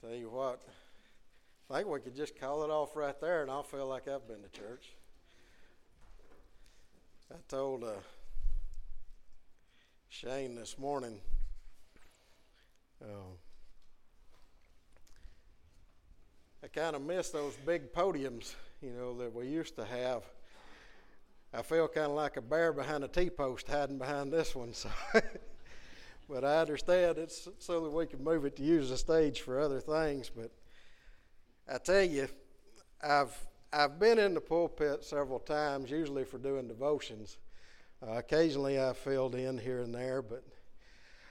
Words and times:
Tell 0.00 0.14
you 0.14 0.28
what, 0.28 0.60
I 1.70 1.76
think 1.76 1.88
we 1.88 2.00
could 2.00 2.14
just 2.14 2.38
call 2.38 2.64
it 2.64 2.70
off 2.70 2.96
right 2.96 3.18
there, 3.20 3.42
and 3.42 3.50
I'll 3.50 3.62
feel 3.62 3.86
like 3.86 4.08
I've 4.08 4.26
been 4.28 4.42
to 4.42 4.48
church. 4.48 4.90
I 7.30 7.36
told 7.48 7.84
uh, 7.84 7.92
Shane 10.10 10.54
this 10.54 10.78
morning. 10.78 11.18
Uh, 13.02 13.36
I 16.62 16.66
kind 16.68 16.94
of 16.94 17.02
miss 17.02 17.30
those 17.30 17.54
big 17.64 17.92
podiums, 17.92 18.54
you 18.82 18.90
know, 18.90 19.16
that 19.18 19.34
we 19.34 19.46
used 19.46 19.76
to 19.76 19.84
have. 19.84 20.24
I 21.54 21.62
feel 21.62 21.88
kind 21.88 22.06
of 22.06 22.12
like 22.12 22.36
a 22.36 22.42
bear 22.42 22.72
behind 22.72 23.02
a 23.02 23.08
T 23.08 23.30
post 23.30 23.66
hiding 23.68 23.98
behind 23.98 24.32
this 24.32 24.54
one. 24.54 24.74
So, 24.74 24.90
but 26.32 26.44
I 26.46 26.60
understand 26.60 27.18
it's 27.18 27.46
so 27.58 27.80
that 27.82 27.90
we 27.90 28.06
can 28.06 28.24
move 28.24 28.46
it 28.46 28.56
to 28.56 28.62
use 28.62 28.88
the 28.88 28.96
stage 28.96 29.42
for 29.42 29.60
other 29.60 29.80
things. 29.80 30.30
But 30.34 30.50
I 31.70 31.76
tell 31.76 32.02
you, 32.02 32.26
I've 33.02 33.36
I've 33.70 33.98
been 33.98 34.18
in 34.18 34.32
the 34.32 34.40
pulpit 34.40 35.04
several 35.04 35.38
times, 35.38 35.90
usually 35.90 36.24
for 36.24 36.38
doing 36.38 36.68
devotions. 36.68 37.36
Uh, 38.02 38.12
occasionally, 38.12 38.78
I've 38.78 38.96
filled 38.96 39.34
in 39.34 39.58
here 39.58 39.80
and 39.80 39.94
there, 39.94 40.22
but 40.22 40.42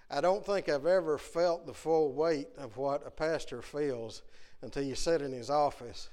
I 0.09 0.21
don't 0.21 0.45
think 0.45 0.69
I've 0.69 0.85
ever 0.85 1.17
felt 1.17 1.65
the 1.65 1.73
full 1.73 2.13
weight 2.13 2.49
of 2.57 2.77
what 2.77 3.05
a 3.05 3.11
pastor 3.11 3.63
feels 3.63 4.21
until 4.61 4.83
you 4.83 4.93
sit 4.93 5.23
in 5.23 5.31
his 5.31 5.49
office. 5.49 6.09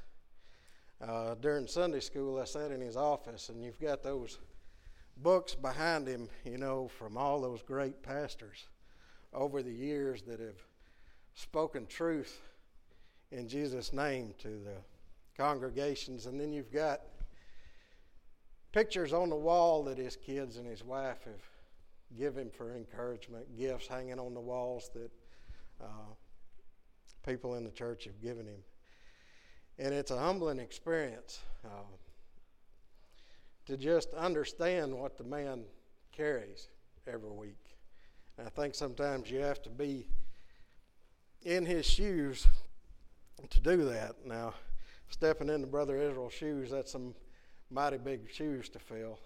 Uh, 1.06 1.34
during 1.34 1.66
Sunday 1.66 2.00
school, 2.00 2.40
I 2.40 2.44
sat 2.44 2.70
in 2.70 2.80
his 2.80 2.96
office, 2.96 3.50
and 3.50 3.62
you've 3.62 3.80
got 3.80 4.02
those 4.02 4.38
books 5.18 5.54
behind 5.54 6.08
him, 6.08 6.28
you 6.44 6.56
know, 6.56 6.88
from 6.88 7.16
all 7.18 7.40
those 7.40 7.62
great 7.62 8.02
pastors 8.02 8.66
over 9.32 9.62
the 9.62 9.72
years 9.72 10.22
that 10.22 10.40
have 10.40 10.62
spoken 11.34 11.86
truth 11.86 12.40
in 13.30 13.48
Jesus' 13.48 13.92
name 13.92 14.34
to 14.38 14.48
the 14.48 14.76
congregations. 15.36 16.26
And 16.26 16.40
then 16.40 16.52
you've 16.52 16.72
got 16.72 17.00
pictures 18.72 19.12
on 19.12 19.28
the 19.28 19.36
wall 19.36 19.84
that 19.84 19.98
his 19.98 20.16
kids 20.16 20.56
and 20.56 20.66
his 20.66 20.84
wife 20.84 21.24
have 21.24 22.18
given 22.18 22.50
for 22.50 22.74
encouragement, 22.74 23.56
gifts 23.56 23.86
hanging 23.86 24.18
on 24.18 24.34
the 24.34 24.40
walls 24.40 24.90
that 24.94 25.10
uh, 25.80 26.14
people 27.26 27.54
in 27.54 27.64
the 27.64 27.70
church 27.70 28.04
have 28.04 28.20
given 28.22 28.46
him. 28.46 28.62
And 29.78 29.94
it's 29.94 30.10
a 30.10 30.18
humbling 30.18 30.58
experience 30.58 31.40
uh, 31.64 31.96
to 33.66 33.76
just 33.76 34.12
understand 34.14 34.92
what 34.92 35.18
the 35.18 35.24
man 35.24 35.64
carries 36.10 36.68
every 37.06 37.30
week. 37.30 37.67
I 38.44 38.50
think 38.50 38.74
sometimes 38.74 39.30
you 39.30 39.40
have 39.40 39.62
to 39.62 39.70
be 39.70 40.06
in 41.42 41.66
his 41.66 41.86
shoes 41.86 42.46
to 43.50 43.60
do 43.60 43.84
that. 43.86 44.14
Now, 44.24 44.54
stepping 45.08 45.48
into 45.48 45.66
Brother 45.66 45.96
Israel's 45.96 46.32
shoes, 46.32 46.70
that's 46.70 46.92
some 46.92 47.14
mighty 47.70 47.98
big 47.98 48.30
shoes 48.30 48.68
to 48.70 48.78
fill. 48.78 49.18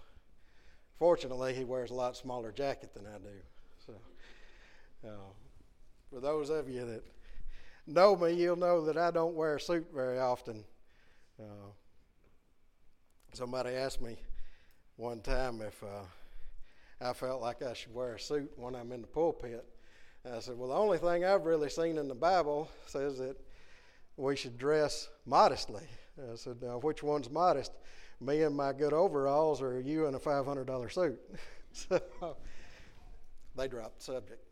Fortunately, 0.98 1.52
he 1.52 1.64
wears 1.64 1.90
a 1.90 1.94
lot 1.94 2.16
smaller 2.16 2.52
jacket 2.52 2.94
than 2.94 3.06
I 3.06 3.18
do. 3.18 3.34
So, 3.86 3.92
uh, 5.08 5.32
for 6.10 6.20
those 6.20 6.48
of 6.48 6.68
you 6.68 6.86
that 6.86 7.04
know 7.86 8.16
me, 8.16 8.32
you'll 8.32 8.56
know 8.56 8.84
that 8.84 8.96
I 8.96 9.10
don't 9.10 9.34
wear 9.34 9.56
a 9.56 9.60
suit 9.60 9.88
very 9.94 10.18
often. 10.18 10.64
Uh, 11.40 11.70
somebody 13.32 13.70
asked 13.70 14.00
me 14.00 14.16
one 14.96 15.20
time 15.20 15.60
if 15.60 15.82
uh, 15.82 16.04
I 17.02 17.12
felt 17.12 17.40
like 17.40 17.62
I 17.62 17.72
should 17.74 17.94
wear 17.94 18.14
a 18.14 18.20
suit 18.20 18.52
when 18.56 18.74
I'm 18.74 18.92
in 18.92 19.00
the 19.00 19.06
pulpit. 19.06 19.64
And 20.24 20.34
I 20.34 20.40
said, 20.40 20.56
Well, 20.56 20.68
the 20.68 20.74
only 20.74 20.98
thing 20.98 21.24
I've 21.24 21.44
really 21.44 21.68
seen 21.68 21.98
in 21.98 22.08
the 22.08 22.14
Bible 22.14 22.70
says 22.86 23.18
that 23.18 23.36
we 24.16 24.36
should 24.36 24.56
dress 24.56 25.08
modestly. 25.26 25.84
I 26.18 26.36
said, 26.36 26.62
Now, 26.62 26.78
which 26.78 27.02
one's 27.02 27.30
modest? 27.30 27.72
me 28.22 28.42
in 28.42 28.54
my 28.54 28.72
good 28.72 28.92
overalls 28.92 29.60
or 29.60 29.80
you 29.80 30.06
in 30.06 30.14
a 30.14 30.18
$500 30.18 30.92
suit. 30.92 31.20
so 31.72 32.00
they 33.56 33.68
dropped 33.68 33.98
the 33.98 34.04
subject. 34.04 34.44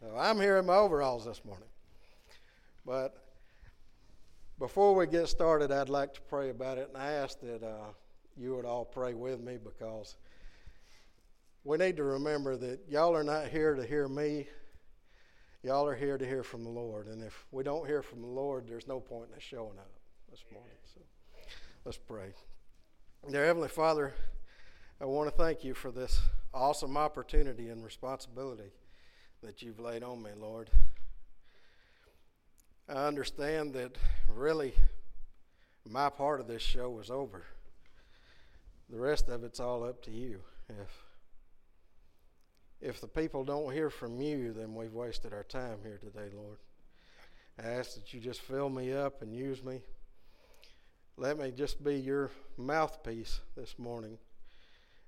So 0.00 0.16
I'm 0.16 0.40
here 0.40 0.58
in 0.58 0.66
my 0.66 0.76
overalls 0.76 1.24
this 1.24 1.44
morning. 1.44 1.68
But 2.84 3.16
before 4.58 4.94
we 4.94 5.06
get 5.06 5.28
started, 5.28 5.72
I'd 5.72 5.88
like 5.88 6.14
to 6.14 6.20
pray 6.22 6.50
about 6.50 6.78
it, 6.78 6.90
and 6.92 7.02
I 7.02 7.12
ask 7.12 7.40
that 7.40 7.62
uh, 7.62 7.86
you 8.36 8.54
would 8.54 8.64
all 8.64 8.84
pray 8.84 9.14
with 9.14 9.40
me 9.40 9.56
because 9.62 10.16
we 11.64 11.78
need 11.78 11.96
to 11.96 12.04
remember 12.04 12.56
that 12.56 12.80
y'all 12.88 13.16
are 13.16 13.24
not 13.24 13.48
here 13.48 13.74
to 13.74 13.84
hear 13.84 14.06
me. 14.06 14.46
Y'all 15.62 15.86
are 15.86 15.94
here 15.94 16.18
to 16.18 16.26
hear 16.26 16.42
from 16.42 16.62
the 16.62 16.70
Lord. 16.70 17.06
And 17.06 17.22
if 17.22 17.46
we 17.50 17.64
don't 17.64 17.86
hear 17.86 18.02
from 18.02 18.20
the 18.20 18.28
Lord, 18.28 18.68
there's 18.68 18.86
no 18.86 19.00
point 19.00 19.30
in 19.30 19.36
us 19.36 19.42
showing 19.42 19.78
up 19.78 19.90
this 20.30 20.44
morning. 20.52 20.76
So 20.94 21.00
let's 21.86 21.96
pray. 21.96 22.34
Dear 23.30 23.46
Heavenly 23.46 23.70
Father, 23.70 24.12
I 25.00 25.06
want 25.06 25.30
to 25.30 25.36
thank 25.36 25.64
you 25.64 25.72
for 25.72 25.90
this 25.90 26.20
awesome 26.52 26.98
opportunity 26.98 27.70
and 27.70 27.82
responsibility 27.82 28.70
that 29.42 29.62
you've 29.62 29.80
laid 29.80 30.02
on 30.02 30.22
me, 30.22 30.30
Lord. 30.38 30.68
I 32.86 33.06
understand 33.06 33.72
that 33.72 33.96
really 34.28 34.74
my 35.88 36.10
part 36.10 36.40
of 36.40 36.46
this 36.46 36.60
show 36.60 36.98
is 36.98 37.10
over. 37.10 37.44
The 38.90 38.98
rest 38.98 39.30
of 39.30 39.44
it's 39.44 39.60
all 39.60 39.82
up 39.82 40.02
to 40.02 40.10
you. 40.10 40.40
If 40.68 41.04
if 42.84 43.00
the 43.00 43.08
people 43.08 43.44
don't 43.44 43.72
hear 43.72 43.90
from 43.90 44.20
you, 44.20 44.52
then 44.52 44.74
we've 44.74 44.94
wasted 44.94 45.32
our 45.32 45.42
time 45.42 45.78
here 45.82 45.98
today, 45.98 46.34
Lord. 46.36 46.58
I 47.58 47.66
ask 47.66 47.94
that 47.94 48.14
you 48.14 48.20
just 48.20 48.40
fill 48.40 48.68
me 48.68 48.92
up 48.92 49.22
and 49.22 49.34
use 49.34 49.64
me 49.64 49.80
let 51.16 51.38
me 51.38 51.52
just 51.52 51.82
be 51.82 51.94
your 51.94 52.30
mouthpiece 52.56 53.40
this 53.56 53.78
morning 53.78 54.18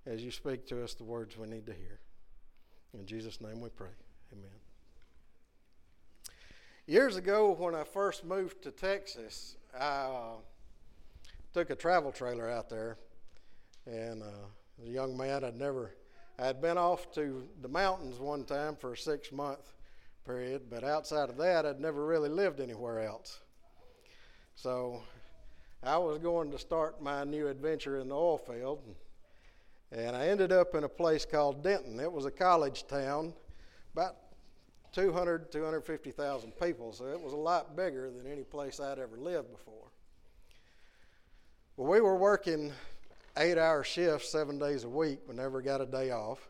as 0.06 0.22
you 0.22 0.30
speak 0.30 0.64
to 0.68 0.84
us 0.84 0.94
the 0.94 1.02
words 1.02 1.36
we 1.36 1.48
need 1.48 1.66
to 1.66 1.72
hear. 1.72 1.98
In 2.94 3.06
Jesus' 3.06 3.40
name 3.40 3.60
we 3.60 3.70
pray. 3.70 3.90
Amen. 4.32 4.50
Years 6.86 7.16
ago, 7.16 7.56
when 7.58 7.74
I 7.74 7.82
first 7.82 8.24
moved 8.24 8.62
to 8.62 8.70
Texas, 8.70 9.56
I 9.76 9.84
uh, 9.84 10.34
took 11.52 11.70
a 11.70 11.74
travel 11.74 12.12
trailer 12.12 12.48
out 12.48 12.70
there, 12.70 12.98
and 13.84 14.22
uh, 14.22 14.46
as 14.80 14.88
a 14.88 14.92
young 14.92 15.16
man, 15.16 15.42
I'd 15.42 15.56
never, 15.56 15.90
I 16.38 16.46
had 16.46 16.60
been 16.60 16.76
off 16.76 17.10
to 17.12 17.48
the 17.62 17.68
mountains 17.68 18.18
one 18.18 18.44
time 18.44 18.76
for 18.76 18.92
a 18.92 18.96
six 18.96 19.32
month 19.32 19.72
period, 20.26 20.68
but 20.68 20.84
outside 20.84 21.30
of 21.30 21.38
that, 21.38 21.64
I'd 21.64 21.80
never 21.80 22.04
really 22.04 22.28
lived 22.28 22.60
anywhere 22.60 23.00
else. 23.00 23.40
So 24.54 25.02
I 25.82 25.96
was 25.96 26.18
going 26.18 26.50
to 26.50 26.58
start 26.58 27.00
my 27.00 27.24
new 27.24 27.48
adventure 27.48 27.98
in 27.98 28.08
the 28.08 28.14
oil 28.14 28.36
field, 28.36 28.82
and 29.92 30.14
I 30.14 30.26
ended 30.26 30.52
up 30.52 30.74
in 30.74 30.84
a 30.84 30.88
place 30.88 31.24
called 31.24 31.62
Denton. 31.62 32.00
It 32.00 32.12
was 32.12 32.26
a 32.26 32.30
college 32.30 32.86
town, 32.86 33.32
about 33.94 34.16
200, 34.92 35.50
250,000 35.50 36.52
people, 36.52 36.92
so 36.92 37.06
it 37.06 37.20
was 37.20 37.32
a 37.32 37.36
lot 37.36 37.76
bigger 37.76 38.10
than 38.10 38.30
any 38.30 38.44
place 38.44 38.78
I'd 38.78 38.98
ever 38.98 39.16
lived 39.16 39.50
before. 39.52 39.90
Well, 41.76 41.88
we 41.88 42.00
were 42.00 42.16
working 42.16 42.72
eight 43.36 43.58
hour 43.58 43.84
shifts 43.84 44.30
seven 44.30 44.58
days 44.58 44.84
a 44.84 44.88
week. 44.88 45.20
We 45.28 45.34
never 45.34 45.60
got 45.60 45.80
a 45.80 45.86
day 45.86 46.10
off. 46.10 46.48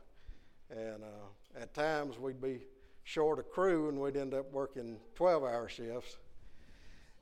And 0.71 1.03
uh, 1.03 1.61
at 1.61 1.75
times 1.75 2.19
we'd 2.19 2.41
be 2.41 2.61
short 3.05 3.39
a 3.39 3.43
crew 3.43 3.89
and 3.89 4.01
we'd 4.01 4.17
end 4.17 4.35
up 4.35 4.53
working 4.53 4.99
12 5.15 5.43
hour 5.45 5.69
shifts. 5.69 6.17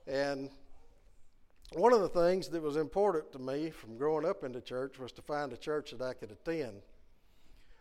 And 0.07 0.51
one 1.73 1.93
of 1.93 2.01
the 2.01 2.09
things 2.09 2.49
that 2.49 2.63
was 2.63 2.77
important 2.77 3.33
to 3.33 3.39
me 3.39 3.71
from 3.71 3.97
growing 3.97 4.27
up 4.27 4.45
in 4.45 4.53
the 4.53 4.61
church 4.61 4.99
was 4.99 5.13
to 5.13 5.23
find 5.23 5.53
a 5.53 5.57
church 5.57 5.91
that 5.91 6.03
I 6.03 6.13
could 6.13 6.31
attend. 6.31 6.83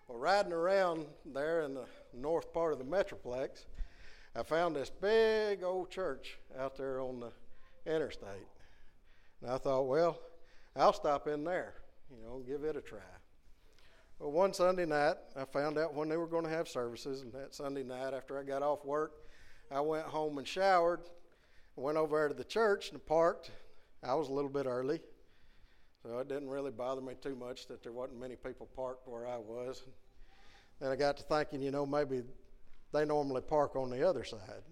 Well, 0.07 0.17
riding 0.17 0.53
around 0.53 1.05
there 1.25 1.61
in 1.61 1.73
the 1.73 1.85
north 2.13 2.53
part 2.53 2.73
of 2.73 2.79
the 2.79 2.85
Metroplex, 2.85 3.65
I 4.35 4.43
found 4.43 4.75
this 4.75 4.89
big 4.89 5.63
old 5.63 5.89
church 5.91 6.39
out 6.57 6.75
there 6.75 6.99
on 6.99 7.19
the 7.19 7.31
interstate. 7.91 8.47
And 9.41 9.51
I 9.51 9.57
thought, 9.57 9.83
well, 9.83 10.19
I'll 10.75 10.93
stop 10.93 11.27
in 11.27 11.43
there, 11.43 11.75
you 12.09 12.17
know, 12.23 12.43
give 12.45 12.63
it 12.63 12.75
a 12.75 12.81
try. 12.81 12.99
Well, 14.19 14.31
one 14.31 14.53
Sunday 14.53 14.85
night, 14.85 15.15
I 15.35 15.45
found 15.45 15.77
out 15.77 15.93
when 15.93 16.09
they 16.09 16.17
were 16.17 16.27
going 16.27 16.45
to 16.45 16.49
have 16.49 16.67
services, 16.67 17.21
and 17.21 17.31
that 17.33 17.53
Sunday 17.53 17.83
night, 17.83 18.13
after 18.13 18.39
I 18.39 18.43
got 18.43 18.63
off 18.63 18.83
work, 18.85 19.11
I 19.71 19.81
went 19.81 20.05
home 20.05 20.37
and 20.37 20.47
showered, 20.47 21.01
went 21.75 21.97
over 21.97 22.17
there 22.17 22.27
to 22.29 22.33
the 22.33 22.43
church 22.43 22.91
and 22.91 23.05
parked, 23.05 23.51
I 24.03 24.15
was 24.15 24.29
a 24.29 24.33
little 24.33 24.49
bit 24.49 24.65
early, 24.65 24.99
so 26.01 26.17
it 26.19 26.27
didn't 26.27 26.49
really 26.49 26.71
bother 26.71 27.01
me 27.01 27.13
too 27.21 27.35
much 27.35 27.67
that 27.67 27.83
there 27.83 27.93
wasn't 27.93 28.19
many 28.19 28.35
people 28.35 28.67
parked 28.75 29.07
where 29.07 29.27
I 29.27 29.37
was. 29.37 29.83
Then 30.79 30.91
I 30.91 30.95
got 30.95 31.17
to 31.17 31.23
thinking, 31.23 31.61
you 31.61 31.71
know, 31.71 31.85
maybe 31.85 32.23
they 32.91 33.05
normally 33.05 33.41
park 33.41 33.75
on 33.75 33.89
the 33.89 34.07
other 34.07 34.23
side. 34.23 34.63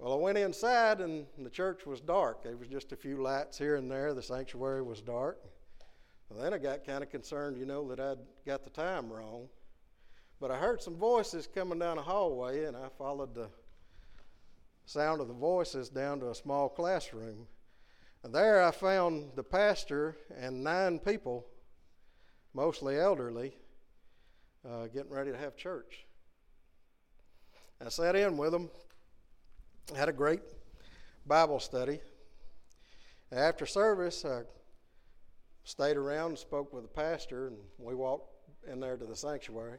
Well, 0.00 0.14
I 0.14 0.16
went 0.16 0.38
inside 0.38 1.02
and 1.02 1.26
the 1.36 1.50
church 1.50 1.84
was 1.84 2.00
dark. 2.00 2.42
There 2.42 2.56
was 2.56 2.68
just 2.68 2.90
a 2.92 2.96
few 2.96 3.22
lights 3.22 3.58
here 3.58 3.76
and 3.76 3.90
there. 3.90 4.14
The 4.14 4.22
sanctuary 4.22 4.80
was 4.80 5.02
dark. 5.02 5.38
Well, 6.30 6.42
then 6.42 6.54
I 6.54 6.58
got 6.58 6.86
kind 6.86 7.04
of 7.04 7.10
concerned, 7.10 7.58
you 7.58 7.66
know, 7.66 7.86
that 7.88 8.00
I'd 8.00 8.16
got 8.46 8.64
the 8.64 8.70
time 8.70 9.12
wrong 9.12 9.50
But 10.40 10.50
I 10.50 10.56
heard 10.56 10.80
some 10.80 10.96
voices 10.96 11.46
coming 11.46 11.78
down 11.78 11.98
the 11.98 12.02
hallway, 12.02 12.64
and 12.64 12.78
I 12.78 12.88
followed 12.96 13.34
the 13.34 13.50
sound 14.86 15.20
of 15.20 15.28
the 15.28 15.34
voices 15.34 15.90
down 15.90 16.18
to 16.20 16.30
a 16.30 16.34
small 16.34 16.70
classroom. 16.70 17.46
And 18.24 18.34
there 18.34 18.64
I 18.64 18.70
found 18.70 19.32
the 19.36 19.44
pastor 19.44 20.16
and 20.34 20.64
nine 20.64 20.98
people, 20.98 21.46
mostly 22.54 22.98
elderly, 22.98 23.54
uh, 24.66 24.86
getting 24.86 25.10
ready 25.10 25.30
to 25.30 25.36
have 25.36 25.58
church. 25.58 26.06
I 27.84 27.90
sat 27.90 28.16
in 28.16 28.38
with 28.38 28.52
them, 28.52 28.70
had 29.96 30.08
a 30.08 30.12
great 30.12 30.40
Bible 31.26 31.60
study. 31.60 32.00
After 33.32 33.66
service, 33.66 34.24
I 34.24 34.42
stayed 35.64 35.96
around 35.96 36.30
and 36.30 36.38
spoke 36.38 36.72
with 36.72 36.82
the 36.82 36.88
pastor, 36.88 37.48
and 37.48 37.56
we 37.78 37.94
walked 37.94 38.34
in 38.70 38.80
there 38.80 38.96
to 38.96 39.04
the 39.04 39.16
sanctuary. 39.16 39.78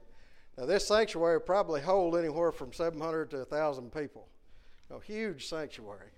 Now, 0.57 0.65
this 0.65 0.87
sanctuary 0.87 1.41
probably 1.41 1.81
hold 1.81 2.15
anywhere 2.17 2.51
from 2.51 2.73
700 2.73 3.31
to 3.31 3.37
1,000 3.37 3.93
people. 3.93 4.27
A 4.89 4.99
huge 4.99 5.47
sanctuary. 5.47 6.11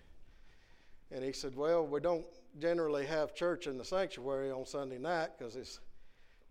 And 1.11 1.23
he 1.23 1.31
said, 1.31 1.55
Well, 1.55 1.85
we 1.85 1.99
don't 1.99 2.25
generally 2.59 3.05
have 3.05 3.35
church 3.35 3.67
in 3.67 3.77
the 3.77 3.85
sanctuary 3.85 4.51
on 4.51 4.65
Sunday 4.65 4.97
night 4.97 5.29
because 5.37 5.55
it's 5.55 5.79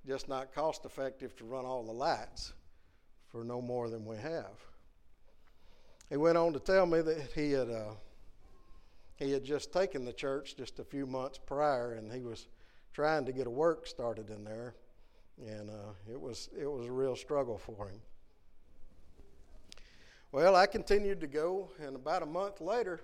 just 0.06 0.29
not 0.29 0.55
cost 0.55 0.84
effective 0.84 1.34
to 1.37 1.44
run 1.44 1.64
all 1.64 1.82
the 1.82 1.93
lights 1.93 2.52
for 3.29 3.44
no 3.44 3.61
more 3.61 3.88
than 3.88 4.05
we 4.05 4.17
have. 4.17 4.58
He 6.12 6.18
went 6.18 6.36
on 6.36 6.52
to 6.52 6.60
tell 6.60 6.84
me 6.84 7.00
that 7.00 7.30
he 7.34 7.52
had 7.52 7.70
uh, 7.70 7.94
he 9.16 9.32
had 9.32 9.42
just 9.42 9.72
taken 9.72 10.04
the 10.04 10.12
church 10.12 10.54
just 10.58 10.78
a 10.78 10.84
few 10.84 11.06
months 11.06 11.38
prior, 11.38 11.94
and 11.94 12.12
he 12.12 12.20
was 12.20 12.48
trying 12.92 13.24
to 13.24 13.32
get 13.32 13.46
a 13.46 13.50
work 13.50 13.86
started 13.86 14.28
in 14.28 14.44
there, 14.44 14.74
and 15.42 15.70
uh, 15.70 15.94
it 16.12 16.20
was 16.20 16.50
it 16.54 16.70
was 16.70 16.84
a 16.84 16.92
real 16.92 17.16
struggle 17.16 17.56
for 17.56 17.88
him. 17.88 17.98
Well, 20.32 20.54
I 20.54 20.66
continued 20.66 21.18
to 21.22 21.26
go, 21.26 21.70
and 21.80 21.96
about 21.96 22.22
a 22.22 22.26
month 22.26 22.60
later, 22.60 23.00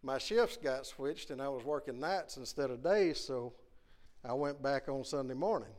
my 0.00 0.18
shifts 0.18 0.56
got 0.56 0.86
switched, 0.86 1.32
and 1.32 1.42
I 1.42 1.48
was 1.48 1.64
working 1.64 1.98
nights 1.98 2.36
instead 2.36 2.70
of 2.70 2.84
days, 2.84 3.18
so 3.18 3.52
I 4.24 4.32
went 4.32 4.62
back 4.62 4.88
on 4.88 5.02
Sunday 5.02 5.34
morning. 5.34 5.74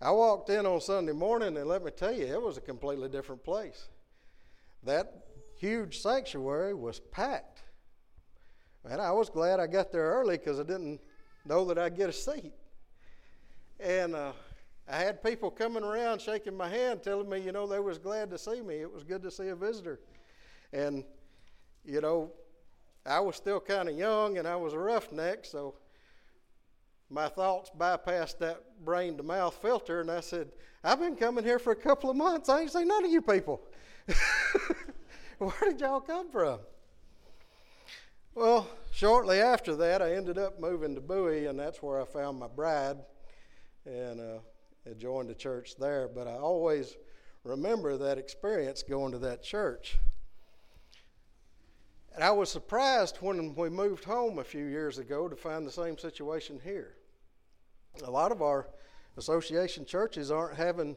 I 0.00 0.10
walked 0.10 0.48
in 0.48 0.64
on 0.64 0.80
Sunday 0.80 1.12
morning, 1.12 1.54
and 1.58 1.68
let 1.68 1.84
me 1.84 1.90
tell 1.90 2.14
you, 2.14 2.24
it 2.24 2.40
was 2.40 2.56
a 2.56 2.62
completely 2.62 3.10
different 3.10 3.44
place. 3.44 3.88
That 4.84 5.12
huge 5.56 6.00
sanctuary 6.00 6.74
was 6.74 7.00
packed. 7.00 7.62
And 8.88 9.00
I 9.00 9.10
was 9.10 9.28
glad 9.28 9.60
I 9.60 9.66
got 9.66 9.92
there 9.92 10.04
early 10.04 10.38
because 10.38 10.58
I 10.58 10.62
didn't 10.62 11.00
know 11.44 11.64
that 11.66 11.78
I'd 11.78 11.96
get 11.96 12.08
a 12.08 12.12
seat. 12.12 12.52
And 13.80 14.14
uh, 14.14 14.32
I 14.88 14.96
had 14.96 15.22
people 15.22 15.50
coming 15.50 15.84
around 15.84 16.20
shaking 16.20 16.56
my 16.56 16.68
hand, 16.68 17.02
telling 17.02 17.28
me, 17.28 17.40
you 17.40 17.52
know, 17.52 17.66
they 17.66 17.80
was 17.80 17.98
glad 17.98 18.30
to 18.30 18.38
see 18.38 18.60
me. 18.60 18.76
It 18.76 18.92
was 18.92 19.04
good 19.04 19.22
to 19.22 19.30
see 19.30 19.48
a 19.48 19.56
visitor. 19.56 20.00
And, 20.72 21.04
you 21.84 22.00
know, 22.00 22.32
I 23.04 23.20
was 23.20 23.36
still 23.36 23.60
kind 23.60 23.88
of 23.88 23.96
young 23.96 24.38
and 24.38 24.46
I 24.46 24.56
was 24.56 24.74
a 24.74 24.78
roughneck, 24.78 25.44
so 25.44 25.74
my 27.10 27.28
thoughts 27.28 27.70
bypassed 27.76 28.38
that 28.38 28.62
brain 28.84 29.16
to 29.16 29.22
mouth 29.22 29.58
filter, 29.60 30.00
and 30.00 30.10
I 30.10 30.20
said, 30.20 30.52
I've 30.84 31.00
been 31.00 31.16
coming 31.16 31.42
here 31.42 31.58
for 31.58 31.72
a 31.72 31.76
couple 31.76 32.10
of 32.10 32.16
months. 32.16 32.48
I 32.48 32.60
ain't 32.60 32.72
seen 32.72 32.88
none 32.88 33.04
of 33.04 33.10
you 33.10 33.22
people. 33.22 33.62
Where 35.38 35.52
did 35.62 35.80
y'all 35.80 36.00
come 36.00 36.30
from? 36.30 36.60
Well, 38.34 38.68
shortly 38.92 39.40
after 39.40 39.74
that, 39.76 40.00
I 40.00 40.14
ended 40.14 40.38
up 40.38 40.60
moving 40.60 40.94
to 40.94 41.00
Bowie, 41.00 41.46
and 41.46 41.58
that's 41.58 41.82
where 41.82 42.00
I 42.00 42.04
found 42.04 42.38
my 42.38 42.46
bride 42.46 42.98
and 43.84 44.20
uh, 44.20 44.94
joined 44.98 45.28
the 45.28 45.34
church 45.34 45.76
there. 45.78 46.08
But 46.08 46.28
I 46.28 46.34
always 46.34 46.96
remember 47.44 47.96
that 47.96 48.18
experience 48.18 48.82
going 48.82 49.12
to 49.12 49.18
that 49.18 49.42
church. 49.42 49.98
And 52.14 52.24
I 52.24 52.30
was 52.30 52.50
surprised 52.50 53.18
when 53.18 53.54
we 53.54 53.70
moved 53.70 54.04
home 54.04 54.38
a 54.38 54.44
few 54.44 54.64
years 54.64 54.98
ago 54.98 55.28
to 55.28 55.36
find 55.36 55.66
the 55.66 55.72
same 55.72 55.98
situation 55.98 56.60
here. 56.62 56.94
A 58.04 58.10
lot 58.10 58.32
of 58.32 58.42
our 58.42 58.68
association 59.16 59.84
churches 59.84 60.30
aren't 60.30 60.56
having 60.56 60.96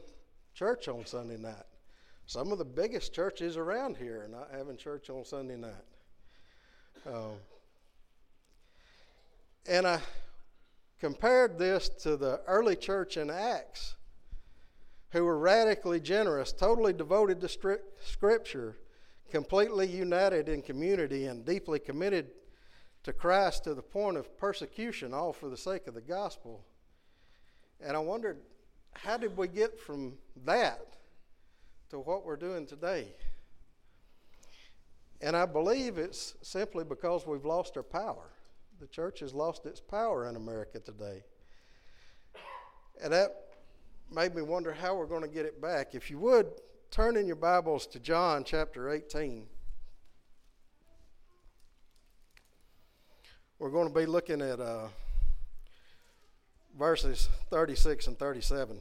church 0.54 0.88
on 0.88 1.06
Sunday 1.06 1.36
night. 1.36 1.64
Some 2.26 2.52
of 2.52 2.58
the 2.58 2.64
biggest 2.64 3.12
churches 3.12 3.56
around 3.56 3.96
here 3.96 4.22
are 4.24 4.28
not 4.28 4.48
having 4.52 4.76
church 4.76 5.10
on 5.10 5.24
Sunday 5.24 5.56
night. 5.56 5.72
Um, 7.06 7.34
and 9.66 9.86
I 9.86 10.00
compared 11.00 11.58
this 11.58 11.88
to 11.88 12.16
the 12.16 12.40
early 12.46 12.76
church 12.76 13.16
in 13.16 13.28
Acts, 13.28 13.96
who 15.10 15.24
were 15.24 15.38
radically 15.38 16.00
generous, 16.00 16.52
totally 16.52 16.92
devoted 16.92 17.40
to 17.40 17.48
Scripture, 18.00 18.78
completely 19.30 19.86
united 19.86 20.48
in 20.48 20.62
community 20.62 21.26
and 21.26 21.44
deeply 21.44 21.78
committed 21.78 22.30
to 23.02 23.12
Christ 23.12 23.64
to 23.64 23.74
the 23.74 23.82
point 23.82 24.16
of 24.16 24.38
persecution, 24.38 25.12
all 25.12 25.32
for 25.32 25.48
the 25.48 25.56
sake 25.56 25.86
of 25.86 25.94
the 25.94 26.00
gospel. 26.00 26.64
And 27.80 27.96
I 27.96 28.00
wondered, 28.00 28.38
how 28.92 29.16
did 29.16 29.36
we 29.36 29.48
get 29.48 29.80
from 29.80 30.14
that 30.44 30.96
to 31.92 32.00
what 32.00 32.24
we're 32.24 32.36
doing 32.36 32.66
today? 32.66 33.06
And 35.20 35.36
I 35.36 35.44
believe 35.44 35.98
it's 35.98 36.34
simply 36.40 36.84
because 36.84 37.26
we've 37.26 37.44
lost 37.44 37.76
our 37.76 37.82
power. 37.82 38.30
The 38.80 38.86
church 38.86 39.20
has 39.20 39.34
lost 39.34 39.66
its 39.66 39.78
power 39.78 40.26
in 40.26 40.34
America 40.34 40.80
today. 40.80 41.22
And 43.04 43.12
that 43.12 43.36
made 44.10 44.34
me 44.34 44.40
wonder 44.40 44.72
how 44.72 44.96
we're 44.96 45.06
going 45.06 45.20
to 45.20 45.28
get 45.28 45.44
it 45.44 45.60
back. 45.60 45.94
If 45.94 46.10
you 46.10 46.18
would, 46.20 46.46
turn 46.90 47.18
in 47.18 47.26
your 47.26 47.36
Bibles 47.36 47.86
to 47.88 48.00
John 48.00 48.42
chapter 48.42 48.88
18. 48.88 49.44
We're 53.58 53.70
going 53.70 53.88
to 53.88 53.94
be 53.94 54.06
looking 54.06 54.40
at 54.40 54.60
uh, 54.60 54.88
verses 56.74 57.28
36 57.50 58.06
and 58.06 58.18
37. 58.18 58.80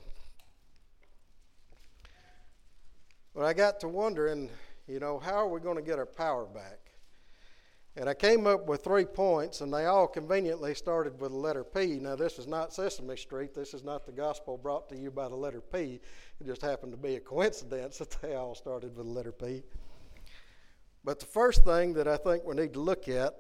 But 3.33 3.45
I 3.45 3.53
got 3.53 3.79
to 3.81 3.87
wondering, 3.87 4.49
you 4.87 4.99
know, 4.99 5.17
how 5.19 5.35
are 5.35 5.47
we 5.47 5.59
going 5.61 5.77
to 5.77 5.81
get 5.81 5.97
our 5.97 6.05
power 6.05 6.45
back? 6.45 6.79
And 7.95 8.07
I 8.07 8.13
came 8.13 8.47
up 8.47 8.67
with 8.67 8.83
three 8.83 9.03
points, 9.03 9.59
and 9.59 9.73
they 9.73 9.85
all 9.85 10.07
conveniently 10.07 10.73
started 10.75 11.19
with 11.19 11.31
the 11.31 11.37
letter 11.37 11.63
P. 11.63 11.99
Now, 11.99 12.15
this 12.15 12.39
is 12.39 12.47
not 12.47 12.73
Sesame 12.73 13.17
Street. 13.17 13.53
This 13.53 13.73
is 13.73 13.83
not 13.83 14.05
the 14.05 14.13
gospel 14.13 14.57
brought 14.57 14.87
to 14.89 14.97
you 14.97 15.11
by 15.11 15.27
the 15.27 15.35
letter 15.35 15.59
P. 15.59 15.99
It 16.39 16.45
just 16.45 16.61
happened 16.61 16.93
to 16.93 16.97
be 16.97 17.15
a 17.15 17.19
coincidence 17.19 17.97
that 17.99 18.11
they 18.21 18.35
all 18.35 18.55
started 18.55 18.95
with 18.95 19.05
the 19.05 19.11
letter 19.11 19.33
P. 19.33 19.63
But 21.03 21.19
the 21.19 21.25
first 21.25 21.65
thing 21.65 21.93
that 21.93 22.07
I 22.07 22.15
think 22.15 22.45
we 22.45 22.55
need 22.55 22.73
to 22.73 22.79
look 22.79 23.07
at 23.09 23.33